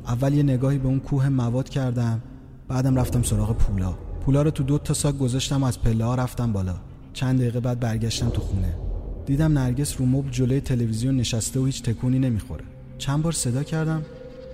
اول 0.07 0.33
یه 0.33 0.43
نگاهی 0.43 0.77
به 0.77 0.87
اون 0.87 0.99
کوه 0.99 1.29
مواد 1.29 1.69
کردم 1.69 2.21
بعدم 2.67 2.95
رفتم 2.95 3.23
سراغ 3.23 3.57
پولا. 3.57 3.93
پولا 4.25 4.41
رو 4.41 4.51
تو 4.51 4.63
دو 4.63 4.77
تا 4.77 4.93
ساک 4.93 5.17
گذاشتم 5.17 5.63
و 5.63 5.65
از 5.65 5.81
پله 5.81 6.05
ها 6.05 6.15
رفتم 6.15 6.53
بالا. 6.53 6.75
چند 7.13 7.39
دقیقه 7.39 7.59
بعد 7.59 7.79
برگشتم 7.79 8.29
تو 8.29 8.41
خونه. 8.41 8.88
دیدم 9.29 9.57
نرگس 9.57 9.99
رو 9.99 10.05
مبل 10.05 10.29
جلوی 10.29 10.61
تلویزیون 10.61 11.17
نشسته 11.17 11.59
و 11.59 11.65
هیچ 11.65 11.83
تکونی 11.83 12.19
نمی‌خوره. 12.19 12.63
چند 12.97 13.23
بار 13.23 13.31
صدا 13.31 13.63
کردم. 13.63 14.05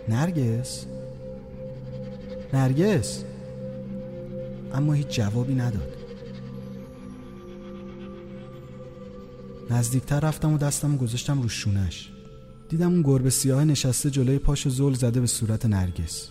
نرگس؟ 0.09 0.85
نرگس؟ 2.53 3.23
اما 4.73 4.93
هیچ 4.93 5.07
جوابی 5.07 5.55
نداد. 5.55 5.93
نزدیکتر 9.69 10.19
رفتم 10.19 10.53
و 10.53 10.57
دستم 10.57 10.97
گذاشتم 10.97 11.41
رو 11.41 11.49
شونش. 11.49 12.09
دیدم 12.69 12.91
اون 12.91 13.01
گربه 13.01 13.29
سیاه 13.29 13.65
نشسته 13.65 14.09
جلوی 14.09 14.39
پاش 14.39 14.67
زل 14.67 14.93
زده 14.93 15.19
به 15.19 15.27
صورت 15.27 15.65
نرگس. 15.65 16.29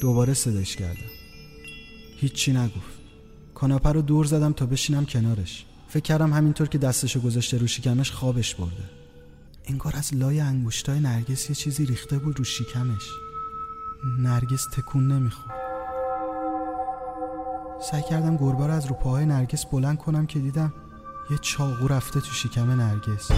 دوباره 0.00 0.34
صداش 0.34 0.76
کردم. 0.76 1.10
هیچی 2.16 2.52
نگفت. 2.52 3.00
کاناپه 3.54 3.92
رو 3.92 4.02
دور 4.02 4.24
زدم 4.24 4.52
تا 4.52 4.66
بشینم 4.66 5.06
کنارش. 5.06 5.66
فکر 5.90 6.02
کردم 6.02 6.32
همینطور 6.32 6.68
که 6.68 6.78
دستشو 6.78 7.20
گذاشته 7.20 7.58
رو 7.58 7.66
شکمش 7.66 8.10
خوابش 8.10 8.54
برده. 8.54 8.84
انگار 9.64 9.96
از 9.96 10.14
لای 10.14 10.40
انگشتای 10.40 11.00
نرگس 11.00 11.50
یه 11.50 11.56
چیزی 11.56 11.86
ریخته 11.86 12.18
بود 12.18 12.38
رو 12.38 12.44
شکمش. 12.44 13.08
نرگس 14.18 14.66
تکون 14.72 15.12
نمی‌خورد. 15.12 15.56
سعی 17.90 18.02
کردم 18.10 18.36
گربه 18.36 18.66
رو 18.66 18.72
از 18.72 18.86
رو 18.86 18.94
پاهای 18.94 19.26
نرگس 19.26 19.66
بلند 19.66 19.98
کنم 19.98 20.26
که 20.26 20.38
دیدم 20.38 20.72
یه 21.30 21.38
چاقو 21.38 21.88
رفته 21.88 22.20
تو 22.20 22.32
شکم 22.32 22.70
نرگس. 22.70 23.30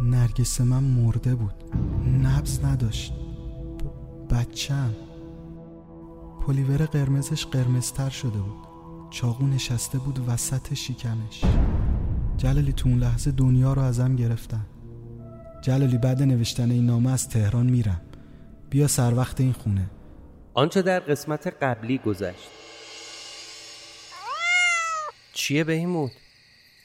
نرگس 0.00 0.60
من 0.60 0.82
مرده 0.82 1.34
بود. 1.34 1.54
نبز 2.22 2.64
نداشت. 2.64 3.12
بچم. 4.30 4.94
پلیور 6.46 6.86
قرمزش 6.86 7.46
قرمزتر 7.46 8.10
شده 8.10 8.38
بود. 8.38 8.63
چاقو 9.14 9.46
نشسته 9.46 9.98
بود 9.98 10.28
وسط 10.28 10.74
شکمش 10.74 11.40
جلالی 12.36 12.72
تو 12.72 12.88
اون 12.88 12.98
لحظه 12.98 13.30
دنیا 13.30 13.72
رو 13.72 13.82
ازم 13.82 14.16
گرفتن. 14.16 14.66
جلالی 15.62 15.98
بعد 15.98 16.22
نوشتن 16.22 16.70
این 16.70 16.86
نامه 16.86 17.12
از 17.12 17.28
تهران 17.28 17.66
میرم. 17.66 18.00
بیا 18.70 18.88
سر 18.88 19.14
وقت 19.14 19.40
این 19.40 19.52
خونه. 19.52 19.90
آنچه 20.54 20.82
در 20.82 21.00
قسمت 21.00 21.46
قبلی 21.46 21.98
گذشت. 21.98 22.48
چیه 25.32 25.64
بهیموت؟ 25.64 26.12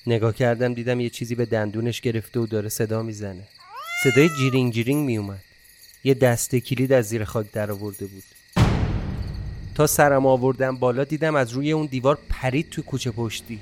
نگاه 0.07 0.33
کردم 0.33 0.73
دیدم 0.73 0.99
یه 0.99 1.09
چیزی 1.09 1.35
به 1.35 1.45
دندونش 1.45 2.01
گرفته 2.01 2.39
و 2.39 2.45
داره 2.45 2.69
صدا 2.69 3.03
می‌زنه. 3.03 3.47
صدای 4.03 4.29
جیرینگ 4.29 4.73
جیرینگ 4.73 5.05
میومد. 5.05 5.43
یه 6.03 6.13
دسته 6.13 6.59
کلید 6.59 6.93
از 6.93 7.05
زیر 7.05 7.23
خاک 7.23 7.51
در 7.51 7.71
آورده 7.71 8.05
بود. 8.05 8.23
تا 9.79 9.87
سرم 9.87 10.25
آوردم 10.25 10.75
بالا 10.75 11.03
دیدم 11.03 11.35
از 11.35 11.51
روی 11.51 11.71
اون 11.71 11.85
دیوار 11.85 12.17
پرید 12.29 12.69
تو 12.69 12.81
کوچه 12.81 13.11
پشتی. 13.11 13.59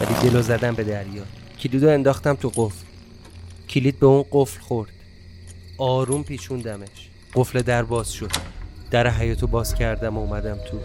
ولی 0.00 0.30
دلو 0.30 0.42
زدم 0.42 0.74
به 0.74 0.84
دریا. 0.84 1.22
کلیدو 1.58 1.88
انداختم 1.88 2.34
تو 2.34 2.52
قفل. 2.54 2.86
کلید 3.68 3.98
به 3.98 4.06
اون 4.06 4.24
قفل 4.32 4.60
خورد. 4.60 4.90
آروم 5.78 6.22
پیچوندمش. 6.24 7.08
قفل 7.34 7.62
در 7.62 7.82
باز 7.82 8.12
شد. 8.12 8.30
در 8.90 9.08
حیاتو 9.08 9.46
باز 9.46 9.74
کردم 9.74 10.16
و 10.16 10.20
اومدم 10.20 10.58
تو. 10.70 10.80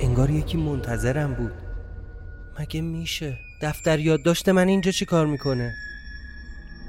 انگار 0.00 0.30
یکی 0.30 0.56
منتظرم 0.56 1.34
بود. 1.34 1.52
مگه 2.60 2.80
میشه؟ 2.80 3.38
دفتر 3.62 3.98
یادداشت 3.98 4.48
من 4.48 4.68
اینجا 4.68 4.90
چی 4.90 5.04
کار 5.04 5.26
می‌کنه؟ 5.26 5.74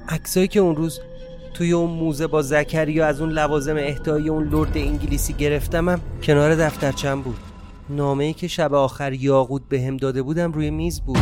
عکسایی 0.10 0.48
که 0.48 0.60
اون 0.60 0.76
روز 0.76 1.00
توی 1.54 1.72
اون 1.72 1.90
موزه 1.90 2.28
با 2.28 2.42
زکریا 2.42 3.08
از 3.08 3.22
اون 3.22 3.30
لوازم 3.30 3.76
اهدایی 3.78 4.30
اون 4.30 4.50
لرد 4.50 4.78
انگلیسی 4.78 5.34
گرفتمم 5.34 6.02
کنار 6.24 6.56
دفترچم 6.56 7.22
بود. 7.22 7.40
نامه 7.90 8.24
ای 8.24 8.34
که 8.34 8.48
شب 8.48 8.74
آخر 8.74 9.14
یاقود 9.14 9.70
به 9.70 9.82
هم 9.82 9.98
داده 9.98 10.22
بودم 10.22 10.52
روی 10.52 10.70
میز 10.70 11.02
بود. 11.02 11.20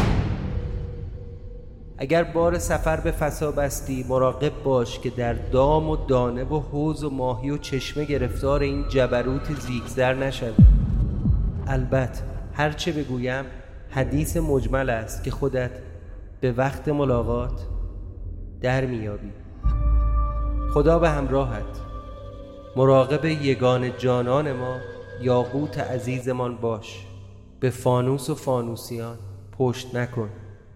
اگر 1.97 2.23
بار 2.23 2.59
سفر 2.59 2.99
به 2.99 3.11
فسا 3.11 3.51
بستی 3.51 4.05
مراقب 4.09 4.51
باش 4.63 4.99
که 4.99 5.09
در 5.09 5.33
دام 5.33 5.89
و 5.89 5.95
دانه 5.95 6.43
و 6.43 6.59
حوز 6.59 7.03
و 7.03 7.09
ماهی 7.09 7.49
و 7.49 7.57
چشمه 7.57 8.05
گرفتار 8.05 8.61
این 8.61 8.85
جبروت 8.89 9.59
زیگزر 9.59 10.13
نشد 10.13 10.53
البته 11.67 12.21
هرچه 12.53 12.91
بگویم 12.91 13.45
حدیث 13.89 14.37
مجمل 14.37 14.89
است 14.89 15.23
که 15.23 15.31
خودت 15.31 15.71
به 16.41 16.51
وقت 16.51 16.87
ملاقات 16.87 17.61
در 18.61 18.85
میابی 18.85 19.31
خدا 20.73 20.99
به 20.99 21.09
همراهت. 21.09 21.81
مراقب 22.75 23.25
یگان 23.25 23.97
جانان 23.97 24.51
ما 24.51 24.77
یاقوت 25.21 25.79
عزیزمان 25.79 26.57
باش. 26.57 27.05
به 27.59 27.69
فانوس 27.69 28.29
و 28.29 28.35
فانوسیان 28.35 29.17
پشت 29.57 29.95
نکن. 29.95 30.29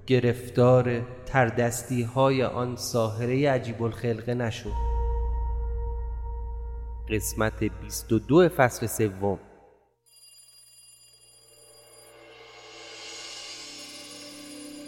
گرفتار 0.08 1.02
تردستی 1.26 2.04
های 2.04 2.44
آن 2.44 2.76
ساهره 2.76 3.50
عجیب 3.50 3.84
الخلقه 3.84 4.34
نشو. 4.34 4.70
قسمت 7.10 7.64
22 7.64 8.50
فصل 8.50 8.88
سوم. 8.88 9.40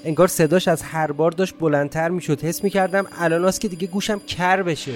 انگار 0.05 0.27
صداش 0.27 0.67
از 0.67 0.81
هر 0.81 1.11
بار 1.11 1.31
داشت 1.31 1.55
بلندتر 1.59 2.09
می‌شد. 2.09 2.41
حس 2.41 2.63
می‌کردم 2.63 3.05
الان 3.19 3.51
که 3.51 3.67
دیگه 3.67 3.87
گوشم 3.87 4.19
کر 4.19 4.63
بشه. 4.63 4.91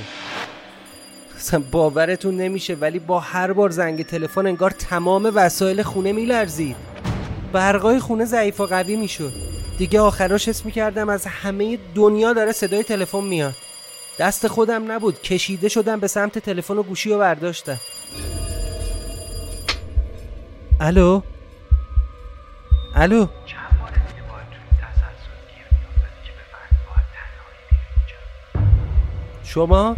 باورتون 1.71 2.37
نمیشه 2.37 2.75
ولی 2.75 2.99
با 2.99 3.19
هر 3.19 3.53
بار 3.53 3.69
زنگ 3.69 4.05
تلفن 4.05 4.47
انگار 4.47 4.71
تمام 4.71 5.31
وسایل 5.35 5.81
خونه 5.83 6.11
میلرزید. 6.11 6.75
برقای 7.53 7.99
خونه 7.99 8.25
ضعیف 8.25 8.59
و 8.59 8.65
قوی 8.65 8.95
می‌شد. 8.95 9.31
دیگه 9.77 10.01
آخراش 10.01 10.47
حس 10.49 10.65
می‌کردم 10.65 11.09
از 11.09 11.25
همه 11.25 11.77
دنیا 11.95 12.33
داره 12.33 12.51
صدای 12.51 12.83
تلفن 12.83 13.23
میاد. 13.23 13.55
دست 14.19 14.47
خودم 14.47 14.91
نبود 14.91 15.21
کشیده 15.21 15.69
شدم 15.69 15.99
به 15.99 16.07
سمت 16.07 16.39
تلفن 16.39 16.77
و 16.77 16.83
گوشی 16.83 17.09
رو 17.09 17.19
برداشتم. 17.19 17.79
الو؟ 20.79 21.21
الو؟ 22.95 23.27
شما؟ 29.53 29.95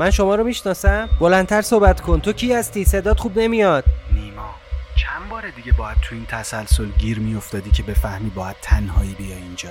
من 0.00 0.10
شما 0.10 0.34
رو 0.34 0.44
می‌شناسم؟ 0.44 1.08
بلندتر 1.20 1.62
صحبت 1.62 2.00
کن. 2.00 2.20
تو 2.20 2.32
کی 2.32 2.52
هستی؟ 2.52 2.84
صدات 2.84 3.20
خوب 3.20 3.38
نمیاد. 3.38 3.84
نیما 4.12 4.54
چند 4.96 5.28
بار 5.30 5.42
دیگه 5.56 5.72
باید 5.72 5.96
تو 6.02 6.14
این 6.14 6.26
تسلسل 6.28 6.86
گیر 6.98 7.18
میافتادی 7.18 7.70
که 7.70 7.82
بفهمی 7.82 8.30
باید 8.30 8.56
تنهایی 8.62 9.14
بیا 9.18 9.36
اینجا. 9.36 9.68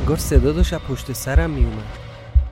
انگار 0.00 0.16
صدا 0.16 0.52
داشت 0.52 0.74
پشت 0.74 1.12
سرم 1.12 1.50
میومد 1.50 1.84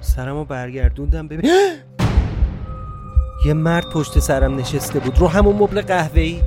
سرمو 0.01 0.45
برگردوندم. 0.45 1.29
ببین 1.29 1.51
یه 3.47 3.55
مرد 3.55 3.91
پشت 3.91 4.19
سرم 4.19 4.57
نشسته 4.57 4.99
بود. 4.99 5.19
رو 5.19 5.29
همون 5.29 5.57
مبل 5.57 5.81
قهوه‌ای. 5.81 6.43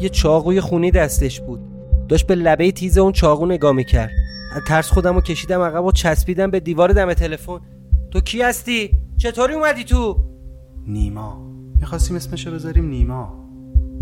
یه 0.00 0.08
چاقوی 0.08 0.60
خونی 0.60 0.90
دستش 0.90 1.40
بود. 1.40 1.60
داشت 2.08 2.26
به 2.26 2.34
لبه 2.34 2.72
تیز 2.72 2.98
اون 2.98 3.12
چاقو 3.12 3.46
نگاه 3.46 3.72
می‌کرد. 3.72 4.10
از 4.56 4.62
ترس 4.68 4.88
خودم 4.90 5.14
رو 5.14 5.20
کشیدم 5.20 5.60
عقب 5.60 5.84
و 5.84 5.92
چسبیدم 5.92 6.50
به 6.50 6.60
دیوار 6.60 6.92
دم 6.92 7.14
تلفن. 7.14 7.60
تو 8.12 8.20
کی 8.20 8.42
هستی؟ 8.42 8.90
چطوری 9.16 9.54
اومدی 9.54 9.84
تو؟ 9.84 10.16
نیما. 10.86 11.46
می‌خواستیم 11.80 12.16
اسمشو 12.16 12.50
بذاریم 12.50 12.88
نیما. 12.88 13.34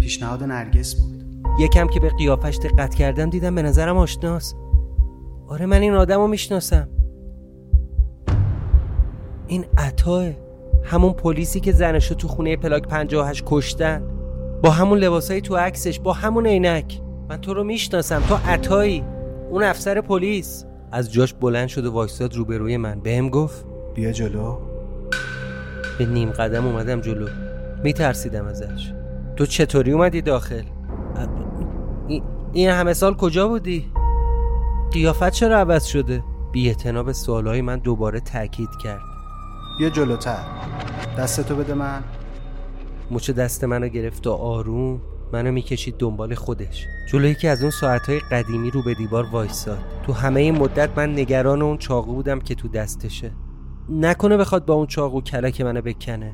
پیشنهاد 0.01 0.43
نرگس 0.43 0.95
بود. 0.95 1.25
یکم 1.61 1.87
که 1.87 2.01
به 2.01 2.11
قیافش 2.19 2.59
دقت 2.63 2.95
کردم 2.95 3.31
دیدم 3.31 3.55
به 3.55 3.63
نظرم 3.63 3.97
آشناس. 3.97 4.55
آره 5.49 5.67
من 5.67 5.81
این 5.81 5.95
آدم 5.95 6.21
رو 6.21 6.27
می‌شناسم. 6.27 6.89
این 9.47 9.65
عطاه 9.79 10.31
همون 10.85 11.13
پلیسی 11.13 11.61
که 11.61 11.73
زنشو 11.73 12.15
تو 12.15 12.29
خونه 12.29 12.57
پلاک 12.57 12.89
58 12.89 13.43
کشتن. 13.47 14.03
با 14.63 14.71
همون 14.71 14.99
لباسایی 14.99 15.41
تو 15.41 15.57
عکسش 15.57 16.01
با 16.01 16.13
همون 16.13 16.47
عینک. 16.47 17.01
من 17.29 17.37
تو 17.37 17.55
رو 17.55 17.65
می‌شناسم. 17.65 18.21
تو 18.29 18.35
عطایی. 18.35 19.05
اون 19.51 19.63
افسر 19.63 20.01
پلیس. 20.01 20.65
از 20.93 21.13
جاش 21.13 21.35
بلند 21.35 21.69
شد 21.69 21.87
و 21.87 21.93
وایستاد 21.93 22.35
روبروی 22.35 22.77
من. 22.77 23.01
بهم 23.01 23.29
گفت 23.29 23.70
بیا 24.01 24.13
جلو. 24.13 24.59
به 25.99 26.07
نیم 26.07 26.31
قدم 26.31 26.67
اومدم 26.67 27.01
جلو. 27.01 27.29
میترسیدم 27.85 28.47
ازش. 28.47 28.93
تو 29.37 29.47
چطوری 29.47 29.93
اومدی 29.93 30.23
داخل؟ 30.23 30.63
این 32.53 32.71
همه 32.71 32.93
سال 32.93 33.15
کجا 33.15 33.49
بودی؟ 33.49 33.93
قیافت 34.93 35.31
چرا 35.31 35.59
عوض 35.59 35.85
شده؟ 35.85 36.25
بی 36.53 36.75
به 37.07 37.13
سوالهای 37.13 37.63
من 37.63 37.79
دوباره 37.79 38.21
تاکید 38.21 38.69
کرد. 38.85 39.01
بیا 39.79 39.91
جلوتر. 39.91 40.45
دستتو 41.19 41.57
بده 41.57 41.75
من. 41.75 42.03
مچ 43.11 43.31
دست 43.31 43.65
منو 43.65 43.89
گرفت 43.89 44.27
و 44.27 44.33
آروم 44.33 45.01
منو 45.33 45.53
می‌کشید 45.53 45.97
دنبال 45.99 46.35
خودش. 46.35 46.87
جلوی 47.13 47.35
که 47.35 47.49
از 47.49 47.63
اون 47.63 47.71
ساعتهای 47.71 48.21
قدیمی 48.21 48.71
رو 48.71 48.83
به 48.83 48.95
دیوار 48.95 49.27
وایساد. 49.33 49.79
تو 50.07 50.13
همه 50.13 50.41
این 50.41 50.59
مدت 50.59 50.99
من 50.99 51.13
نگران 51.13 51.63
اون 51.63 51.79
چاقو 51.79 52.15
بودم 52.15 52.39
که 52.41 52.55
تو 52.55 52.69
دستشه. 52.69 53.31
نکنه 53.89 54.37
بخواد 54.37 54.65
با 54.65 54.75
اون 54.75 54.87
چاقو 54.87 55.21
کلک 55.21 55.61
منو 55.61 55.83
بکنه. 55.83 56.33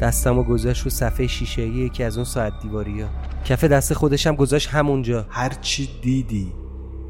دستمو 0.00 0.42
گذاشت 0.42 0.82
رو 0.84 0.90
صفحه 0.90 1.26
شیشه 1.26 1.62
یکی 1.62 2.04
از 2.04 2.16
اون 2.16 2.24
ساعت 2.24 2.52
دیواری 2.62 3.00
ها 3.00 3.08
کف 3.44 3.64
دست 3.64 3.94
خودشم 3.94 4.36
گذاشت 4.36 4.68
همونجا. 4.68 5.26
هرچی 5.30 5.88
دیدی 6.02 6.52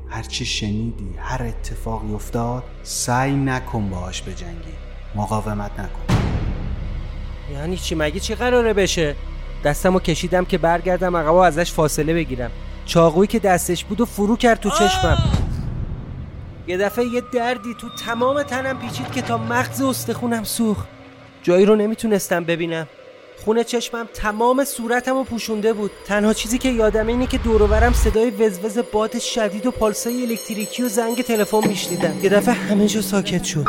هرچی 0.09 0.45
شنیدی 0.45 1.15
هر 1.19 1.43
اتفاقی 1.43 2.15
افتاد 2.15 2.63
سعی 2.83 3.35
نکن 3.35 3.91
باهاش 3.91 4.23
بجنگی. 4.23 4.73
مقاومت 5.15 5.71
نکن. 5.81 6.15
یعنی 7.53 7.77
چی؟ 7.77 7.95
مگه 7.95 8.21
چی 8.21 8.35
قراره 8.35 8.73
بشه؟ 8.73 9.17
دستمو 9.65 9.99
کشیدم 9.99 10.45
که 10.45 10.59
برگردم 10.59 11.17
عقب 11.17 11.35
ازش 11.35 11.73
فاصله 11.73 12.15
بگیرم. 12.15 12.51
چاقویی 12.85 13.27
که 13.27 13.39
دستش 13.39 13.85
بود 13.85 14.01
و 14.01 14.05
فرو 14.05 14.37
کرد 14.37 14.61
تو 14.61 14.71
چشمم. 14.71 15.48
یه 16.69 16.77
دفعه 16.77 17.05
یه 17.05 17.23
دردی 17.33 17.75
تو 17.75 17.89
تمام 18.07 18.43
تنم 18.43 18.79
پیچید 18.79 19.13
که 19.13 19.23
تا 19.23 19.39
مغز 19.39 19.83
استخونم 19.83 20.45
سوخت. 20.45 20.89
جایی 21.43 21.67
رو 21.67 21.77
نمی‌تونستم 21.77 22.45
ببینم. 22.45 22.87
خونه 23.45 23.65
چشمم 23.65 24.09
تمام 24.15 24.65
صورتم 24.65 25.15
رو 25.15 25.25
پوشونده 25.25 25.73
بود. 25.73 25.91
تنها 26.07 26.35
چیزی 26.35 26.59
که 26.59 26.69
یادمه 26.69 27.13
اینه 27.13 27.27
که 27.27 27.39
دوروبرم 27.39 27.93
صدای 27.93 28.31
وزوز 28.31 28.79
باد 28.93 29.19
شدید 29.19 29.67
و 29.67 29.71
پالسای 29.71 30.23
الکتریکی 30.23 30.83
و 30.83 30.89
زنگ 30.89 31.23
تلفن 31.23 31.69
میشنیدم. 31.69 32.19
یه 32.23 32.31
دفعه 32.31 32.55
همه 32.55 32.87
جا 32.87 33.03
ساکت 33.03 33.45
شد. 33.45 33.65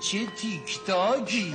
چه 0.00 0.26
تیک 0.26 0.78
تاکی 0.86 1.54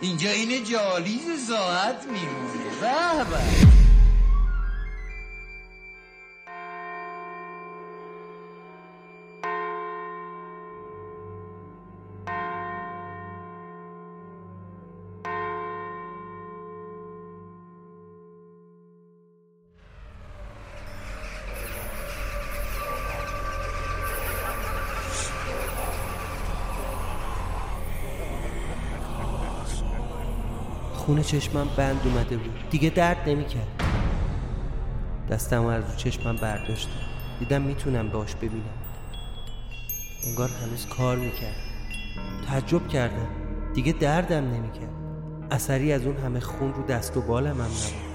اینجا 0.00 0.30
این 0.30 0.64
جالیز 0.64 1.46
ساعت 1.48 2.06
میمونه. 2.06 2.80
به. 2.80 3.89
به 31.10 31.14
خونه 31.14 31.24
چشمم 31.24 31.66
بند 31.76 32.00
اومده 32.04 32.36
بود. 32.36 32.70
دیگه 32.70 32.90
درد 32.90 33.16
نمی‌کرد. 33.26 33.82
دستم 35.30 35.66
از 35.66 35.84
رو 35.90 35.96
چشمم 35.96 36.36
برداشتم. 36.36 36.90
دیدم 37.38 37.62
می‌تونم 37.62 38.08
باش 38.08 38.34
ببینم. 38.34 38.62
انگار 40.26 40.48
هنوز 40.48 40.86
کار 40.86 41.16
می‌کرد. 41.16 41.56
تعجب 42.48 42.88
کردم. 42.88 43.26
دیگه 43.74 43.92
دردم 43.92 44.36
نمی‌کرد. 44.36 44.90
اثری 45.50 45.92
از 45.92 46.06
اون 46.06 46.16
همه 46.16 46.40
خون 46.40 46.74
رو 46.74 46.82
دست 46.82 47.16
و 47.16 47.20
بالم 47.20 47.46
هم 47.46 47.60
نبود. 47.60 48.10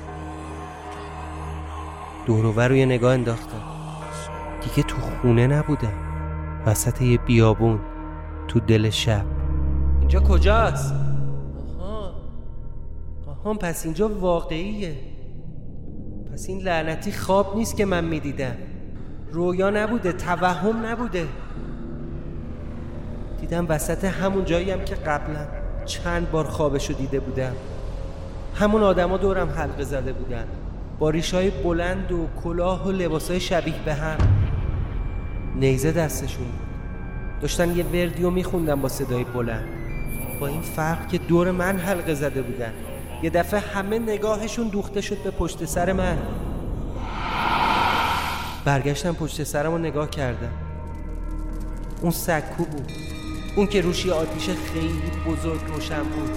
دوروبر 2.25 2.67
رو 2.67 2.75
یه 2.75 2.86
نگاه 2.86 3.13
انداختم. 3.13 3.62
دیگه 4.62 4.88
تو 4.88 4.95
خونه 5.01 5.47
نبودم. 5.47 5.93
وسط 6.65 7.01
یه 7.01 7.17
بیابون. 7.17 7.79
تو 8.47 8.60
دل 8.60 8.89
شب. 8.89 9.25
اینجا 9.99 10.19
کجاست؟ 10.19 10.93
آهان 13.45 13.58
پس 13.58 13.86
اینجا 13.86 14.10
واقعیه. 14.10 14.95
پس 16.34 16.49
این 16.49 16.62
لعنتی 16.62 17.12
خواب 17.12 17.58
نیست 17.58 17.77
که 17.77 17.86
من 17.86 18.05
می‌دیدم. 18.05 18.55
رویا 19.31 19.69
نبوده 19.69 20.12
توهم 20.12 20.86
نبوده. 20.86 21.27
دیدم 23.41 23.65
وسط 23.69 24.05
همون 24.05 24.45
جایی 24.45 24.71
هم 24.71 24.86
که 24.86 24.95
قبلا 24.95 25.47
چند 25.86 26.31
بار 26.31 26.45
خوابشو 26.45 26.93
دیده 26.93 27.19
بودم. 27.19 27.55
همون 28.55 28.84
آدما 28.84 29.17
دورم 29.17 29.49
حلقه 29.49 29.84
زده 29.84 30.13
بودن. 30.13 30.45
با 30.99 31.10
ریشای 31.10 31.49
بلند 31.49 32.12
و 32.12 32.27
کلاه 32.43 32.88
و 32.88 32.91
لباسای 32.91 33.39
شبیه 33.39 33.84
به 33.86 33.93
هم. 33.93 34.17
نیزه 35.55 35.91
دستشون 35.91 36.45
بود. 36.45 37.41
داشتن 37.41 37.77
یه 37.77 37.84
وردیو 37.84 38.29
میخوندن 38.29 38.81
با 38.81 38.89
صدای 38.89 39.23
بلند. 39.23 39.67
با 40.39 40.47
این 40.47 40.62
فرق 40.62 41.08
که 41.08 41.17
دور 41.17 41.51
من 41.51 41.77
حلقه 41.77 42.13
زده 42.13 42.41
بودن. 42.41 42.73
یه 43.25 43.31
دفعه 43.31 43.59
همه 43.59 43.99
نگاهشون 43.99 44.67
دوخته 44.67 45.01
شد 45.01 45.17
به 45.23 45.31
پشت 45.31 45.65
سر 45.65 45.93
من. 45.93 46.17
برگشتم 48.65 49.13
پشت 49.13 49.43
سرم 49.43 49.71
رو 49.71 49.77
نگاه 49.77 50.09
کردم. 50.09 50.51
اون 52.01 52.11
سکو 52.11 52.65
بود. 52.65 52.91
اون 53.55 53.67
که 53.67 53.81
روشی 53.81 54.11
آتیش 54.11 54.49
خیلی 54.49 55.01
بزرگ 55.27 55.61
روشن 55.67 56.03
بود. 56.03 56.29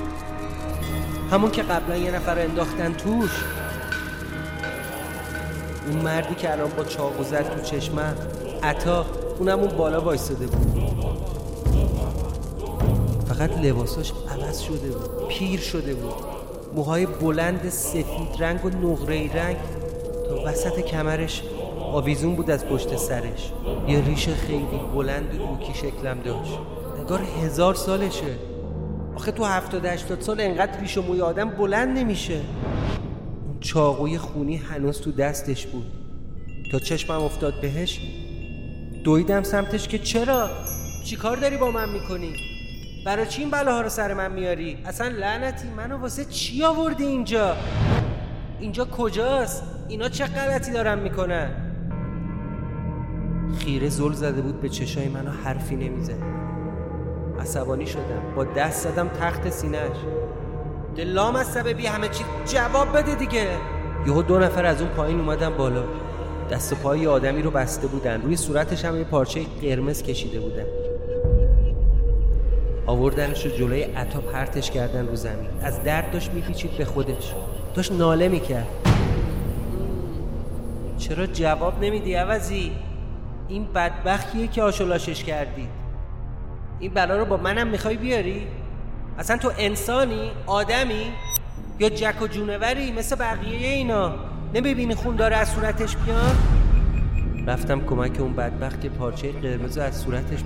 همون 1.30 1.50
که 1.50 1.62
قبلا 1.62 1.96
یه 1.96 2.10
نفر 2.10 2.38
انداختن 2.38 2.92
توش. 2.92 3.30
اون 5.86 5.96
مردی 5.96 6.34
که 6.34 6.52
الان 6.52 6.70
با 6.70 6.84
چاقو 6.84 7.24
زد 7.24 7.54
تو 7.54 7.62
چشمم 7.62 8.14
عطا 8.62 9.06
اونم 9.38 9.58
اون 9.58 9.76
بالا 9.76 10.00
وایستاده 10.00 10.46
بود. 10.46 10.98
فقط 13.28 13.58
لباساش 13.58 14.12
عوض 14.28 14.60
شده 14.60 14.88
بود. 14.88 15.28
پیر 15.28 15.60
شده 15.60 15.94
بود. 15.94 16.37
موهای 16.74 17.06
بلند 17.06 17.68
سفید 17.68 18.28
رنگ 18.38 18.64
و 18.64 18.68
نقره 18.68 19.32
رنگ 19.34 19.56
تا 20.28 20.42
وسط 20.44 20.80
کمرش 20.80 21.42
آویزون 21.92 22.36
بود 22.36 22.50
از 22.50 22.66
پشت 22.66 22.96
سرش. 22.96 23.52
یه 23.88 24.04
ریش 24.04 24.28
خیلی 24.28 24.80
بلند 24.94 25.34
و 25.34 25.38
دوکی 25.38 25.74
شکلم 25.74 26.20
داشت. 26.24 26.58
نگار 27.00 27.20
هزار 27.44 27.74
سالشه. 27.74 28.36
آخه 29.16 29.32
تو 29.32 29.44
هفتاد 29.44 29.84
هشتاد 29.84 30.20
سال 30.20 30.40
انقدر 30.40 30.80
ریش 30.80 30.98
و 30.98 31.02
موی 31.02 31.20
آدم 31.20 31.50
بلند 31.50 31.98
نمیشه. 31.98 32.40
اون 33.46 33.60
چاقوی 33.60 34.18
خونی 34.18 34.56
هنوز 34.56 35.00
تو 35.00 35.12
دستش 35.12 35.66
بود. 35.66 35.86
تا 36.72 36.78
چشمم 36.78 37.22
افتاد 37.22 37.60
بهش 37.60 38.00
دویدم 39.04 39.42
سمتش 39.42 39.88
که 39.88 39.98
چرا؟ 39.98 40.50
چی 41.04 41.16
کار 41.16 41.36
داری 41.36 41.56
با 41.56 41.70
من 41.70 41.88
می‌کنی؟ 41.88 42.57
برای 43.04 43.26
چی 43.26 43.40
این 43.42 43.50
بلاها 43.50 43.80
رو 43.80 43.88
سر 43.88 44.14
من 44.14 44.32
میاری؟ 44.32 44.78
اصلا 44.86 45.08
لعنتی 45.08 45.68
منو 45.76 45.96
واسه 45.96 46.24
چی 46.24 46.64
آوردی 46.64 47.04
اینجا؟ 47.04 47.56
اینجا 48.60 48.84
کجاست؟ 48.84 49.62
اینا 49.88 50.08
چه 50.08 50.26
غلطی 50.26 50.72
دارن 50.72 50.98
می‌کنن؟ 50.98 51.50
خیره 53.58 53.88
زل 53.88 54.12
زده 54.12 54.42
بود 54.42 54.60
به 54.60 54.68
چشای 54.68 55.08
منو 55.08 55.30
حرفی 55.30 55.76
نمی‌زد 55.76 56.22
عصبانی 57.40 57.86
شدم 57.86 58.34
با 58.36 58.44
دست 58.44 58.88
زدم 58.88 59.08
تخت 59.08 59.50
سینهش 59.50 59.96
دلام 60.96 61.36
از 61.36 61.46
سببی 61.46 61.86
همه 61.86 62.08
چی 62.08 62.24
جواب 62.46 62.96
بده 62.98 63.14
دیگه 63.14 63.46
یهو 64.06 64.22
دو 64.22 64.38
نفر 64.38 64.64
از 64.64 64.80
اون 64.80 64.90
پایین 64.90 65.20
اومدن 65.20 65.50
بالا 65.50 65.84
دست 66.50 66.72
و 66.72 66.76
پای 66.76 67.06
آدمی 67.06 67.42
رو 67.42 67.50
بسته 67.50 67.86
بودن 67.86 68.22
روی 68.22 68.36
صورتش 68.36 68.84
هم 68.84 68.96
یه 68.96 69.04
پارچه 69.04 69.40
قرمز 69.62 70.02
کشیده 70.02 70.40
بودن 70.40 70.87
آوردنش 72.88 73.46
رو 73.46 73.56
جلوی 73.56 73.82
عطا 73.82 74.20
پرتش 74.20 74.70
کردن 74.70 75.06
رو 75.06 75.16
زمین 75.16 75.48
از 75.62 75.82
درد 75.82 76.10
داشت 76.10 76.30
میپیچید 76.30 76.70
به 76.70 76.84
خودش 76.84 77.34
داشت 77.74 77.92
ناله 77.92 78.28
می‌کرد 78.28 78.66
چرا 80.98 81.26
جواب 81.26 81.84
نمیدی 81.84 82.14
عوضی 82.14 82.72
این 83.48 83.72
بدبختیه 83.72 84.48
که 84.48 84.62
آشولاشش 84.62 85.24
کردی 85.24 85.68
این 86.80 86.94
بلا 86.94 87.16
رو 87.16 87.24
با 87.24 87.36
منم 87.36 87.66
می‌خوای 87.66 87.96
بیاری 87.96 88.46
اصلا 89.18 89.36
تو 89.36 89.52
انسانی 89.58 90.30
آدمی 90.46 91.04
یا 91.78 91.88
جک 91.88 92.22
و 92.22 92.26
جونوری 92.26 92.92
مثل 92.92 93.16
بقیه 93.16 93.68
اینا 93.68 94.14
نمی‌بینی 94.54 94.94
خون 94.94 95.16
داره 95.16 95.36
از 95.36 95.48
صورتش 95.48 95.96
بیان 95.96 96.36
رفتم 97.46 97.80
کمک 97.86 98.20
اون 98.20 98.32
بدبخت 98.32 98.80
که 98.80 98.88
پارچه 98.88 99.32
قرمز 99.32 99.78
از 99.78 99.96
صورتش. 99.96 100.42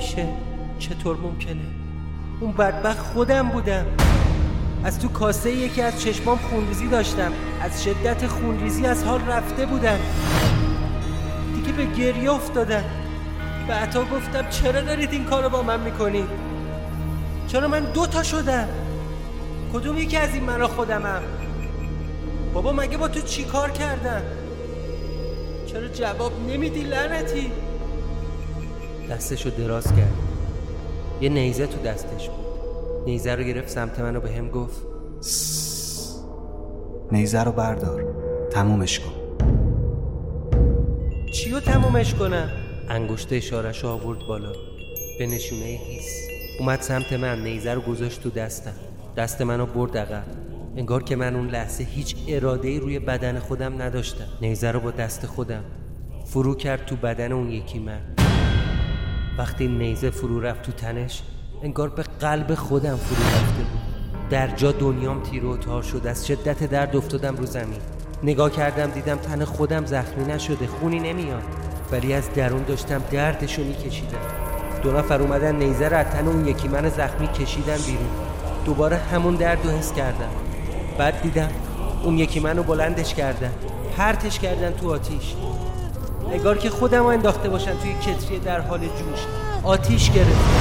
میشه. 0.00 0.26
چطور 0.78 1.16
ممکنه؟ 1.16 1.60
اون 2.40 2.52
بدبخت 2.52 2.98
خودم 2.98 3.48
بودم. 3.48 3.86
از 4.84 5.00
تو 5.00 5.08
کاسه 5.08 5.50
یکی 5.50 5.82
از 5.82 6.02
چشمام 6.02 6.38
خونریزی 6.38 6.88
داشتم. 6.88 7.32
از 7.60 7.84
شدت 7.84 8.26
خونریزی 8.26 8.86
از 8.86 9.04
حال 9.04 9.20
رفته 9.20 9.66
بودم. 9.66 9.98
دیگه 11.54 11.72
به 11.72 11.84
گریه 11.84 12.32
افتادم. 12.32 12.84
به 13.68 14.00
گفتم 14.16 14.48
چرا 14.50 14.80
دارید 14.80 15.12
این 15.12 15.24
کارو 15.24 15.48
با 15.48 15.62
من 15.62 15.80
می‌کنید؟ 15.80 16.28
چرا 17.48 17.68
من 17.68 17.92
دوتا 17.92 18.22
شدم؟ 18.22 18.68
کدوم 19.72 19.98
یکی 19.98 20.16
از 20.16 20.34
این 20.34 20.44
مرا 20.44 20.68
خودمم؟ 20.68 21.22
بابا 22.54 22.72
مگه 22.72 22.96
با 22.96 23.08
تو 23.08 23.20
چی 23.20 23.44
کار 23.44 23.70
کردم؟ 23.70 24.22
چرا 25.66 25.88
جواب 25.88 26.32
نمیدی 26.48 26.80
لعنتی؟ 26.80 27.52
دستشو 29.10 29.50
دراز 29.50 29.84
کرد. 29.84 30.12
یه 31.20 31.28
نیزه 31.28 31.66
تو 31.66 31.82
دستش 31.82 32.28
بود. 32.28 32.46
نیزه 33.06 33.34
رو 33.34 33.42
گرفت 33.42 33.68
سمت 33.68 34.00
منو 34.00 34.20
به 34.20 34.32
هم 34.32 34.48
گفت 34.48 34.82
نیزه 37.12 37.42
رو 37.42 37.52
بردار. 37.52 38.04
تمومش 38.50 39.00
کن. 39.00 39.12
چیو 41.32 41.60
تمومش 41.60 42.14
کنم؟ 42.14 42.48
انگشت 42.88 43.32
اشارش 43.32 43.84
آورد 43.84 44.18
بالا. 44.28 44.52
به 45.18 45.26
نشونه 45.26 45.64
هیس. 45.64 46.28
اومد 46.58 46.80
سمت 46.80 47.12
من. 47.12 47.42
نیزه 47.42 47.74
رو 47.74 47.80
گذاشت 47.80 48.22
تو 48.22 48.30
دستم. 48.30 48.74
دست 49.16 49.42
منو 49.42 49.66
برد 49.66 49.98
عقب. 49.98 50.24
انگار 50.76 51.02
که 51.02 51.16
من 51.16 51.36
اون 51.36 51.48
لحظه 51.48 51.84
هیچ 51.84 52.16
اراده 52.28 52.68
ای 52.68 52.80
روی 52.80 52.98
بدن 52.98 53.38
خودم 53.38 53.82
نداشتم. 53.82 54.28
نیزه 54.42 54.70
رو 54.70 54.80
با 54.80 54.90
دست 54.90 55.26
خودم 55.26 55.64
فرو 56.24 56.54
کرد 56.54 56.86
تو 56.86 56.96
بدن 56.96 57.32
اون 57.32 57.50
یکی 57.50 57.78
من. 57.78 58.19
وقتی 59.40 59.68
نیزه 59.68 60.10
فرو 60.10 60.40
رفت 60.40 60.62
تو 60.62 60.72
تنش 60.72 61.22
انگار 61.62 61.88
به 61.88 62.04
قلب 62.20 62.54
خودم 62.54 62.96
فرو 62.96 63.24
رفته 63.24 63.62
بود. 63.62 63.80
در 64.30 64.48
جا 64.48 64.72
دنیام 64.72 65.22
تیر 65.22 65.44
و 65.44 65.56
تار 65.56 65.82
شد 65.82 66.06
از 66.06 66.26
شدت 66.26 66.64
درد 66.64 66.96
افتادم 66.96 67.36
رو 67.36 67.46
زمین. 67.46 67.80
نگاه 68.22 68.50
کردم 68.50 68.90
دیدم 68.90 69.16
تن 69.16 69.44
خودم 69.44 69.86
زخمی 69.86 70.24
نشده 70.24 70.66
خونی 70.66 71.00
نمیاد. 71.00 71.42
ولی 71.92 72.12
از 72.12 72.34
درون 72.34 72.62
داشتم 72.62 73.02
دردشو 73.10 73.64
میکشیدم. 73.64 74.18
دو 74.82 74.92
نفر 74.92 75.22
اومدن 75.22 75.56
نیزه 75.56 75.88
رو 75.88 76.02
تن 76.02 76.26
اون 76.26 76.48
یکی 76.48 76.68
من 76.68 76.88
زخمی 76.88 77.28
کشیدن 77.28 77.78
بیرون. 77.86 78.10
دوباره 78.64 78.96
همون 78.96 79.34
درد 79.34 79.66
رو 79.66 79.70
حس 79.70 79.92
کردم. 79.92 80.30
بعد 80.98 81.22
دیدم 81.22 81.50
اون 82.04 82.18
یکی 82.18 82.40
منو 82.40 82.62
بلندش 82.62 83.14
کردن. 83.14 83.52
پرتش 83.96 84.38
کردن 84.38 84.70
تو 84.70 84.90
آتیش. 84.90 85.34
انگار 86.32 86.58
که 86.58 86.70
خودم 86.70 87.06
انداخته 87.06 87.48
باشن 87.48 87.72
توی 87.78 87.94
کتری 87.94 88.38
در 88.38 88.60
حال 88.60 88.80
جوش. 88.80 89.26
آتیش 89.64 90.10
گرفت 90.10 90.59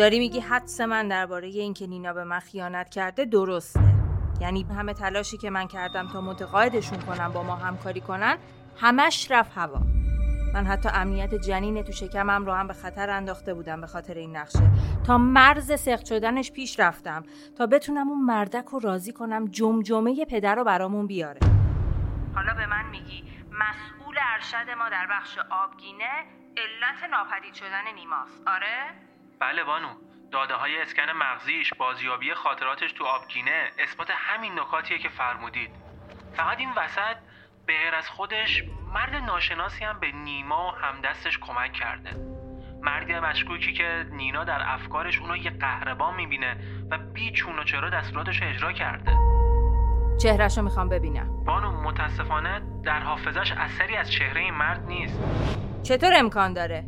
داری 0.00 0.18
میگی 0.18 0.40
حدس 0.40 0.80
من 0.80 1.08
درباره 1.08 1.48
اینکه 1.48 1.86
نینا 1.86 2.12
به 2.12 2.24
من 2.24 2.38
خیانت 2.38 2.90
کرده 2.90 3.24
درسته. 3.24 3.94
یعنی 4.40 4.62
همه 4.62 4.94
تلاشی 4.94 5.38
که 5.38 5.50
من 5.50 5.66
کردم 5.66 6.08
تا 6.08 6.20
متقاعدشون 6.20 6.98
کنم 6.98 7.32
با 7.32 7.42
ما 7.42 7.56
همکاری 7.56 8.00
کنن 8.00 8.38
همش 8.76 9.30
رفت 9.30 9.52
هوا. 9.54 9.80
من 10.54 10.66
حتی 10.66 10.88
امنیت 10.94 11.34
جنین 11.34 11.82
تو 11.82 11.92
شکمم 11.92 12.46
رو 12.46 12.52
هم 12.52 12.66
به 12.66 12.72
خطر 12.72 13.10
انداخته 13.10 13.54
بودم 13.54 13.80
به 13.80 13.86
خاطر 13.86 14.14
این 14.14 14.36
نقشه. 14.36 14.70
تا 15.06 15.18
مرز 15.18 15.80
سخت 15.80 16.04
شدنش 16.04 16.52
پیش 16.52 16.80
رفتم. 16.80 17.22
تا 17.58 17.66
بتونم 17.66 18.08
اون 18.08 18.24
مردک 18.24 18.64
رو 18.64 18.78
راضی 18.78 19.12
کنم 19.12 19.44
جمجمه 19.44 20.24
پدر 20.24 20.54
رو 20.54 20.64
برامون 20.64 21.06
بیاره. 21.06 21.40
حالا 22.34 22.54
به 22.54 22.66
من 22.66 22.90
میگی 22.90 23.24
مسئول 23.52 24.14
ارشد 24.34 24.70
ما 24.78 24.88
در 24.88 25.06
بخش 25.10 25.38
آبگینه 25.38 26.10
علت 26.56 27.10
ناپدید 27.10 27.54
شدن 27.54 27.94
نیماست. 27.94 28.42
آره؟ 28.46 29.09
بله 29.40 29.64
بانو. 29.64 29.88
داده 30.32 30.54
های 30.54 30.82
اسکن 30.82 31.02
مغزیش 31.16 31.74
بازیابی 31.74 32.34
خاطراتش 32.34 32.92
تو 32.92 33.04
آبگینه 33.04 33.70
اثبات 33.78 34.08
همین 34.10 34.52
نکاتیه 34.58 34.98
که 34.98 35.08
فرمودید. 35.08 35.70
فقط 36.36 36.58
این 36.58 36.70
وسط 36.76 37.16
به 37.66 37.72
غیر 37.72 37.94
از 37.94 38.08
خودش 38.08 38.64
مرد 38.94 39.14
ناشناسی 39.14 39.84
هم 39.84 40.00
به 40.00 40.12
نیما 40.12 40.68
و 40.68 40.70
همدستش 40.70 41.38
کمک 41.38 41.72
کرده. 41.72 42.10
مردی 42.82 43.18
مشکوکی 43.18 43.72
که 43.72 44.06
نینا 44.10 44.44
در 44.44 44.60
افکارش 44.62 45.18
اونو 45.18 45.36
یه 45.36 45.50
قهربان 45.50 46.14
می‌بینه 46.14 46.56
و 46.90 46.98
بی 46.98 47.32
چون 47.32 47.58
و 47.58 47.64
چرا 47.64 47.90
دستوراتش 47.90 48.42
اجرا 48.42 48.72
کرده. 48.72 49.12
چهرش 50.22 50.58
رو 50.58 50.64
می‌خوام 50.64 50.88
ببینم. 50.88 51.44
بانو 51.44 51.70
متاسفانه 51.70 52.62
در 52.84 53.00
حافظش 53.00 53.52
اثری 53.52 53.96
از 53.96 54.12
چهره 54.12 54.40
این 54.40 54.54
مرد 54.54 54.86
نیست. 54.86 55.20
چطور 55.82 56.12
امکان 56.14 56.52
داره؟ 56.52 56.84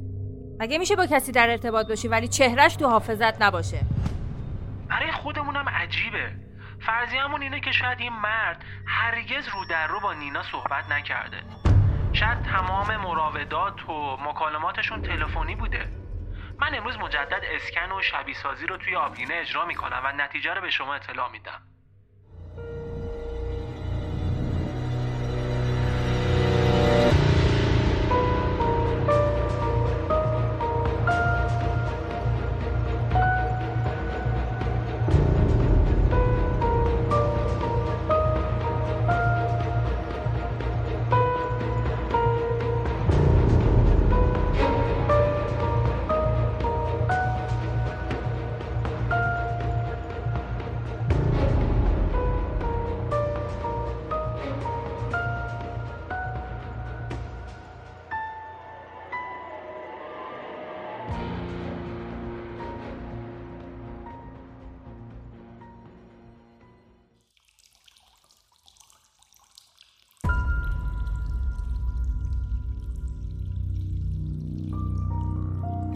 مگه 0.63 0.79
میشه 0.79 0.97
با 0.97 1.07
کسی 1.07 1.33
در 1.33 1.51
ارتباط 1.51 1.89
باشی 1.89 2.09
ولی 2.09 2.29
چهرش 2.29 2.77
تو 2.77 2.89
حافظت 2.89 3.43
نباشه؟ 3.43 3.81
برای 4.89 5.13
خودمونم 5.13 5.69
عجیبه. 5.69 6.33
فرضیه‌مون 6.87 7.43
اینه 7.43 7.61
که 7.61 7.73
شاید 7.73 8.01
این 8.01 8.13
مرد 8.13 8.65
هرگز 8.87 9.49
رو 9.49 9.65
در 9.65 9.87
رو 9.87 10.01
با 10.01 10.13
نینا 10.13 10.43
صحبت 10.43 10.91
نکرده. 10.91 11.43
شاید 12.13 12.43
تمام 12.43 12.97
مراودات 12.97 13.89
و 13.89 14.17
مکالماتشون 14.17 15.03
تلفنی 15.03 15.55
بوده. 15.55 15.89
من 16.59 16.75
امروز 16.75 16.99
مجدد 16.99 17.43
اسکن 17.55 17.93
و 17.93 18.03
شبیه 18.03 18.35
سازی 18.35 18.67
رو 18.67 18.77
توی 18.77 18.97
آبگینه 18.97 19.35
اجرا 19.35 19.65
می‌کنم 19.65 20.01
و 20.05 20.13
نتیجه 20.13 20.55
رو 20.55 20.61
به 20.61 20.71
شما 20.71 20.95
اطلاع 20.95 21.31
میدم. 21.31 21.63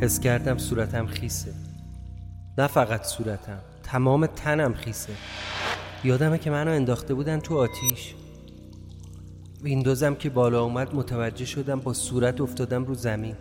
حس 0.06 0.20
کردم 0.20 0.58
صورتم 0.58 1.06
خیسه. 1.06 1.52
نه 2.58 2.66
فقط 2.66 3.04
صورتم 3.04 3.58
تمام 3.82 4.26
تنم 4.26 4.74
خیسه. 4.74 5.12
یادمه 6.04 6.38
که 6.38 6.50
منو 6.50 6.70
انداخته 6.70 7.14
بودن 7.14 7.40
تو 7.40 7.58
آتیش. 7.58 8.14
ویندوزم 9.62 10.14
که 10.14 10.30
بالا 10.30 10.62
اومد 10.62 10.94
متوجه 10.94 11.44
شدم 11.44 11.80
با 11.80 11.92
صورت 11.92 12.40
افتادم 12.40 12.84
رو 12.84 12.94
زمین. 12.94 13.34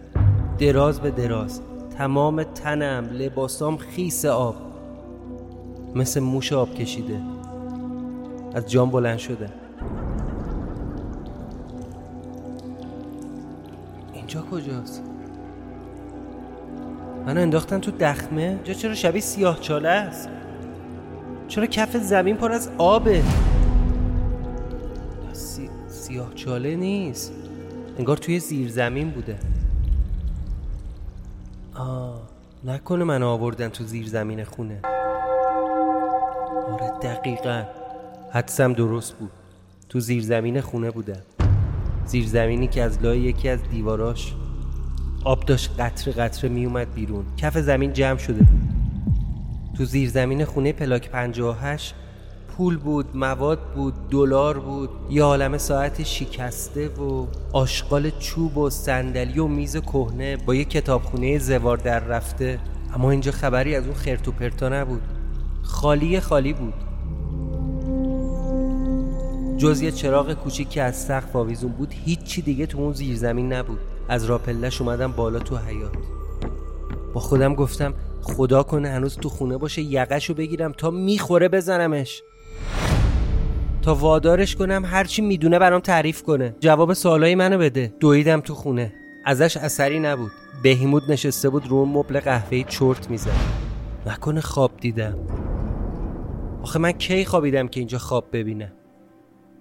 دراز 0.60 1.00
به 1.00 1.12
دراز 1.12 1.62
تمام 1.98 2.44
تنم 2.44 3.06
لباسام 3.06 3.78
خیس 3.78 4.26
آب. 4.26 4.56
مثل 5.96 6.20
موش 6.20 6.54
آب 6.54 6.76
کشیده. 6.76 7.22
از 8.54 8.70
جام 8.70 8.92
بلند 8.92 9.18
شده. 9.18 9.50
اینجا 14.14 14.42
کجاست؟ 14.42 15.15
منو 17.26 17.42
انداختن 17.42 17.80
تو 17.80 17.92
دخمه؟ 17.92 18.60
جا 18.64 18.74
چرا 18.74 18.96
شبیه 18.96 19.22
سیاه 19.22 19.60
چاله 19.60 19.90
است؟ 19.90 20.30
چرا 21.48 21.66
کف 21.66 21.98
زمین 21.98 22.36
پر 22.36 22.52
از 22.52 22.70
آبه؟ 22.78 23.24
سی... 25.34 25.70
سیاه 25.88 26.34
چاله 26.34 26.76
نیست. 26.76 27.34
انگار 27.98 28.18
توی 28.18 28.40
زیر 28.40 28.70
زمین 28.70 29.10
بوده. 29.10 29.38
آه 31.76 32.22
نکنه 32.64 33.04
منو 33.04 33.28
آوردن 33.28 33.70
تو 33.70 33.84
زیر 33.84 34.08
زمین 34.08 34.44
خونه. 34.44 34.80
آره 36.72 36.92
دقیقا. 37.02 37.64
حدسم 38.32 38.74
درست 38.74 39.14
بود. 39.14 39.32
تو 39.90 40.00
زیر 40.00 40.24
زمین 40.24 40.62
خونه 40.62 40.92
بودم 40.92 41.22
زیر 42.06 42.28
زمینی 42.28 42.68
که 42.68 42.84
از 42.84 43.04
لای 43.04 43.20
یکی 43.20 43.50
از 43.50 43.60
دیواراش. 43.72 44.34
آب 45.26 45.46
داشت 45.46 45.72
قطره 45.80 46.14
قطره 46.14 46.50
می 46.50 46.66
اومد 46.66 46.94
بیرون. 46.94 47.26
کف 47.38 47.58
زمین 47.58 47.94
جمع 47.94 48.18
شده 48.18 48.40
بود. 48.40 48.62
تو 49.78 49.86
زیر 49.86 50.10
زمین 50.10 50.46
خونه 50.46 50.74
پلاک 50.74 51.10
58 51.10 51.96
پول 52.48 52.78
بود 52.78 53.18
مواد 53.18 53.60
بود 53.76 53.94
دلار 54.10 54.60
بود. 54.60 54.90
یه 55.10 55.24
عالم 55.24 55.58
ساعت 55.58 56.04
شکسته 56.04 56.88
و 56.88 57.28
آشغال 57.54 58.10
چوب 58.10 58.58
و 58.58 58.70
صندلی 58.70 59.40
و 59.40 59.48
میز 59.48 59.78
کهنه 59.78 60.38
با 60.38 60.56
یه 60.56 60.66
کتابخونه 60.66 61.38
زوار 61.38 61.78
در 61.78 62.00
رفته. 62.00 62.60
اما 62.94 63.12
اینجا 63.12 63.32
خبری 63.32 63.76
از 63.76 63.86
اون 63.86 63.96
خرت 63.96 64.28
و 64.28 64.32
پرتا 64.32 64.70
نبود. 64.70 65.02
خالی 65.62 66.20
خالی 66.20 66.54
بود. 66.54 66.74
جز 69.58 69.82
یه 69.82 69.92
چراغ 69.92 70.34
کوچیک 70.34 70.70
که 70.70 70.82
از 70.82 70.96
سقف 70.96 71.36
آویزون 71.36 71.72
بود. 71.72 71.94
هیچی 72.06 72.42
دیگه 72.42 72.66
تو 72.66 72.78
اون 72.78 72.94
زیرزمین 72.94 73.54
نبود. 73.54 73.80
از 74.10 74.26
راپلش 74.26 74.82
اومدم 74.82 75.12
بالا 75.12 75.40
تو 75.40 75.58
حیات 75.58 75.96
با 77.14 77.22
خودم 77.22 77.56
گفتم 77.56 77.94
خدا 78.22 78.64
کنه 78.64 78.90
هنوز 78.90 79.18
تو 79.18 79.30
خونه 79.30 79.58
باشه 79.58 79.82
یقشو 79.82 80.34
بگیرم 80.34 80.72
تا 80.72 80.90
می‌خوره 80.92 81.50
بزنمش. 81.50 82.24
تا 83.82 83.96
وادارش 83.96 84.56
کنم 84.56 84.86
هرچی 84.86 85.22
می‌دونه 85.22 85.60
برام 85.60 85.82
تعریف 85.82 86.24
کنه. 86.24 86.56
جواب 86.60 86.94
سوالای 86.94 87.36
منو 87.36 87.58
بده. 87.58 87.94
دویدم 88.00 88.42
تو 88.42 88.56
خونه. 88.56 88.94
ازش 89.26 89.58
اثری 89.58 90.00
نبود. 90.00 90.32
بهیمود 90.64 91.12
نشسته 91.12 91.50
بود 91.50 91.68
رو 91.68 91.86
مبل 91.86 92.20
قهوه‌ای 92.20 92.64
چرت 92.64 93.10
می‌زد. 93.10 93.30
نکنه 94.06 94.42
خواب 94.42 94.72
دیدم. 94.82 95.20
آخه 96.64 96.80
من 96.80 96.92
کی 96.92 97.26
خوابیدم 97.26 97.68
که 97.68 97.80
اینجا 97.80 97.98
خواب 97.98 98.26
ببینم 98.34 98.72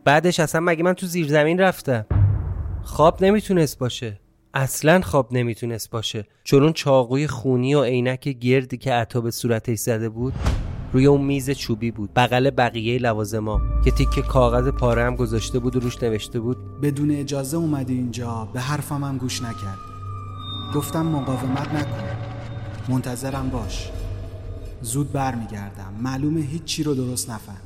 بعدش 0.05 0.41
اصلا 0.41 0.61
مگه 0.61 0.83
من 0.83 0.93
تو 0.93 1.07
زیر 1.07 1.29
زمین 1.29 1.61
رفتم؟ 1.61 2.07
خواب 2.83 3.25
نمی‌تونست 3.25 3.79
باشه. 3.79 4.21
اصلا 4.55 5.01
خواب 5.01 5.29
نمی‌تونست 5.33 5.91
باشه. 5.91 6.27
چون 6.45 6.63
اون 6.63 6.73
چاقوی 6.73 7.27
خونی 7.27 7.75
و 7.75 7.83
عینک 7.83 8.29
گردی 8.29 8.77
که 8.77 8.93
عطا 8.93 9.21
به 9.21 9.31
صورتش 9.31 9.79
زده 9.79 10.09
بود 10.09 10.33
روی 10.93 11.07
اون 11.07 11.21
میز 11.21 11.51
چوبی 11.51 11.91
بود. 11.91 12.11
بغل 12.17 12.51
بقیه 12.51 12.99
لوازما 12.99 13.61
که 13.85 13.91
تیکه 13.91 14.23
کاغذ 14.23 14.69
پاره 14.69 15.05
هم 15.05 15.17
گذاشته 15.17 15.59
بود 15.59 15.77
و 15.77 15.81
روش 15.81 16.03
نوشته 16.03 16.41
بود. 16.41 16.81
بدون 16.81 17.11
اجازه 17.11 17.57
اومدی 17.57 17.95
اینجا. 17.95 18.49
به 18.53 18.61
حرفم 18.61 19.05
هم 19.05 19.19
گوش 19.19 19.43
نکرد. 19.43 19.79
گفتم 20.75 21.07
مقاومت 21.07 21.75
نکن. 21.75 22.05
منتظرم 22.89 23.51
باش. 23.51 23.91
زود 24.83 25.13
برمیگردم. 25.13 25.95
معلومه 26.03 26.41
هیچی 26.41 26.83
رو 26.83 26.95
درست 26.95 27.31
نفهمیدی. 27.31 27.65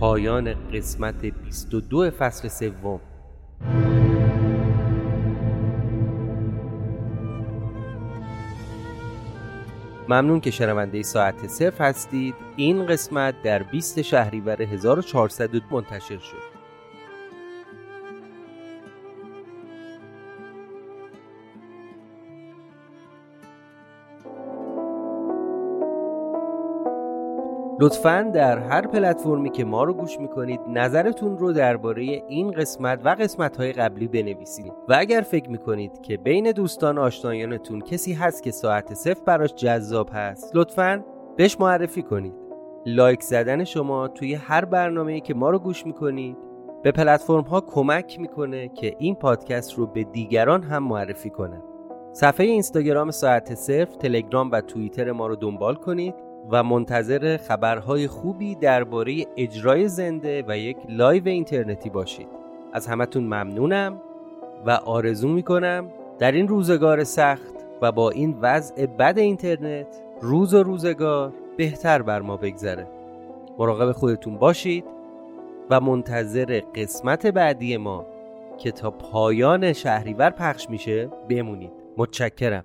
پایان 0.00 0.54
قسمت 0.72 1.24
22 1.24 2.10
فصل 2.10 2.48
سوم. 2.48 3.00
ممنون 10.08 10.40
که 10.40 10.50
شنونده 10.50 11.02
ساعت 11.02 11.46
صفر 11.46 11.84
هستید. 11.84 12.34
این 12.56 12.86
قسمت 12.86 13.42
در 13.42 13.62
20 13.62 14.02
شهریور 14.02 14.62
1400 14.62 15.50
منتشر 15.70 16.18
شد. 16.18 16.57
لطفا 27.80 28.30
در 28.34 28.58
هر 28.58 28.86
پلتفرمی 28.86 29.50
که 29.50 29.64
ما 29.64 29.84
رو 29.84 29.94
گوش 29.94 30.20
می‌کنید 30.20 30.60
نظرتون 30.68 31.38
رو 31.38 31.52
درباره 31.52 32.02
این 32.28 32.50
قسمت 32.50 33.00
و 33.04 33.08
قسمت 33.08 33.56
های 33.56 33.72
قبلی 33.72 34.08
بنویسید. 34.08 34.72
و 34.88 34.96
اگر 34.98 35.20
فکر 35.20 35.50
می‌کنید 35.50 36.00
که 36.02 36.16
بین 36.16 36.52
دوستان 36.52 36.98
آشنایانتون 36.98 37.80
کسی 37.80 38.12
هست 38.12 38.42
که 38.42 38.50
ساعت 38.50 38.94
صفر 38.94 39.20
براش 39.26 39.54
جذاب 39.54 40.08
هست 40.12 40.56
لطفا 40.56 41.04
بهش 41.36 41.60
معرفی 41.60 42.02
کنید. 42.02 42.34
لایک 42.86 43.22
زدن 43.22 43.64
شما 43.64 44.08
توی 44.08 44.34
هر 44.34 44.64
برنامه 44.64 45.20
که 45.20 45.34
ما 45.34 45.50
رو 45.50 45.58
گوش 45.58 45.86
می‌کنید 45.86 46.36
به 46.82 46.92
پلتفرم 46.92 47.44
ها 47.44 47.60
کمک 47.60 48.20
می‌کنه 48.20 48.68
که 48.68 48.94
این 48.98 49.14
پادکست 49.14 49.74
رو 49.74 49.86
به 49.86 50.04
دیگران 50.04 50.62
هم 50.62 50.84
معرفی 50.84 51.30
کنن. 51.30 51.62
صفحه 52.12 52.46
اینستاگرام 52.46 53.10
ساعت 53.10 53.54
صفر 53.54 53.84
تلگرام 53.84 54.50
و 54.50 54.60
توییتر 54.60 55.12
ما 55.12 55.26
رو 55.26 55.36
دنبال 55.36 55.74
کنید. 55.74 56.27
و 56.50 56.62
منتظر 56.62 57.36
خبرهای 57.36 58.06
خوبی 58.06 58.54
درباره 58.54 59.26
اجرای 59.36 59.88
زنده 59.88 60.44
و 60.48 60.58
یک 60.58 60.76
live 60.88 61.28
اینترنتی 61.28 61.90
باشید. 61.90 62.28
از 62.72 62.86
همتون 62.86 63.24
ممنونم 63.24 64.00
و 64.66 64.70
آرزو 64.70 65.28
می‌کنم 65.28 65.90
در 66.18 66.32
این 66.32 66.48
روزگار 66.48 67.04
سخت 67.04 67.54
و 67.82 67.92
با 67.92 68.10
این 68.10 68.38
وضع 68.40 68.86
بد 68.86 69.18
اینترنت 69.18 70.02
روز 70.20 70.54
و 70.54 70.62
روزگار 70.62 71.32
بهتر 71.56 72.02
بر 72.02 72.20
ما 72.20 72.36
بگذره. 72.36 72.86
مراقب 73.58 73.92
خودتون 73.92 74.38
باشید 74.38 74.84
و 75.70 75.80
منتظر 75.80 76.60
قسمت 76.74 77.26
بعدی 77.26 77.76
ما 77.76 78.06
که 78.58 78.70
تا 78.70 78.90
پایان 78.90 79.72
شهریور 79.72 80.30
پخش 80.30 80.70
میشه 80.70 81.08
بمونید. 81.28 81.72
متشکرم. 81.96 82.64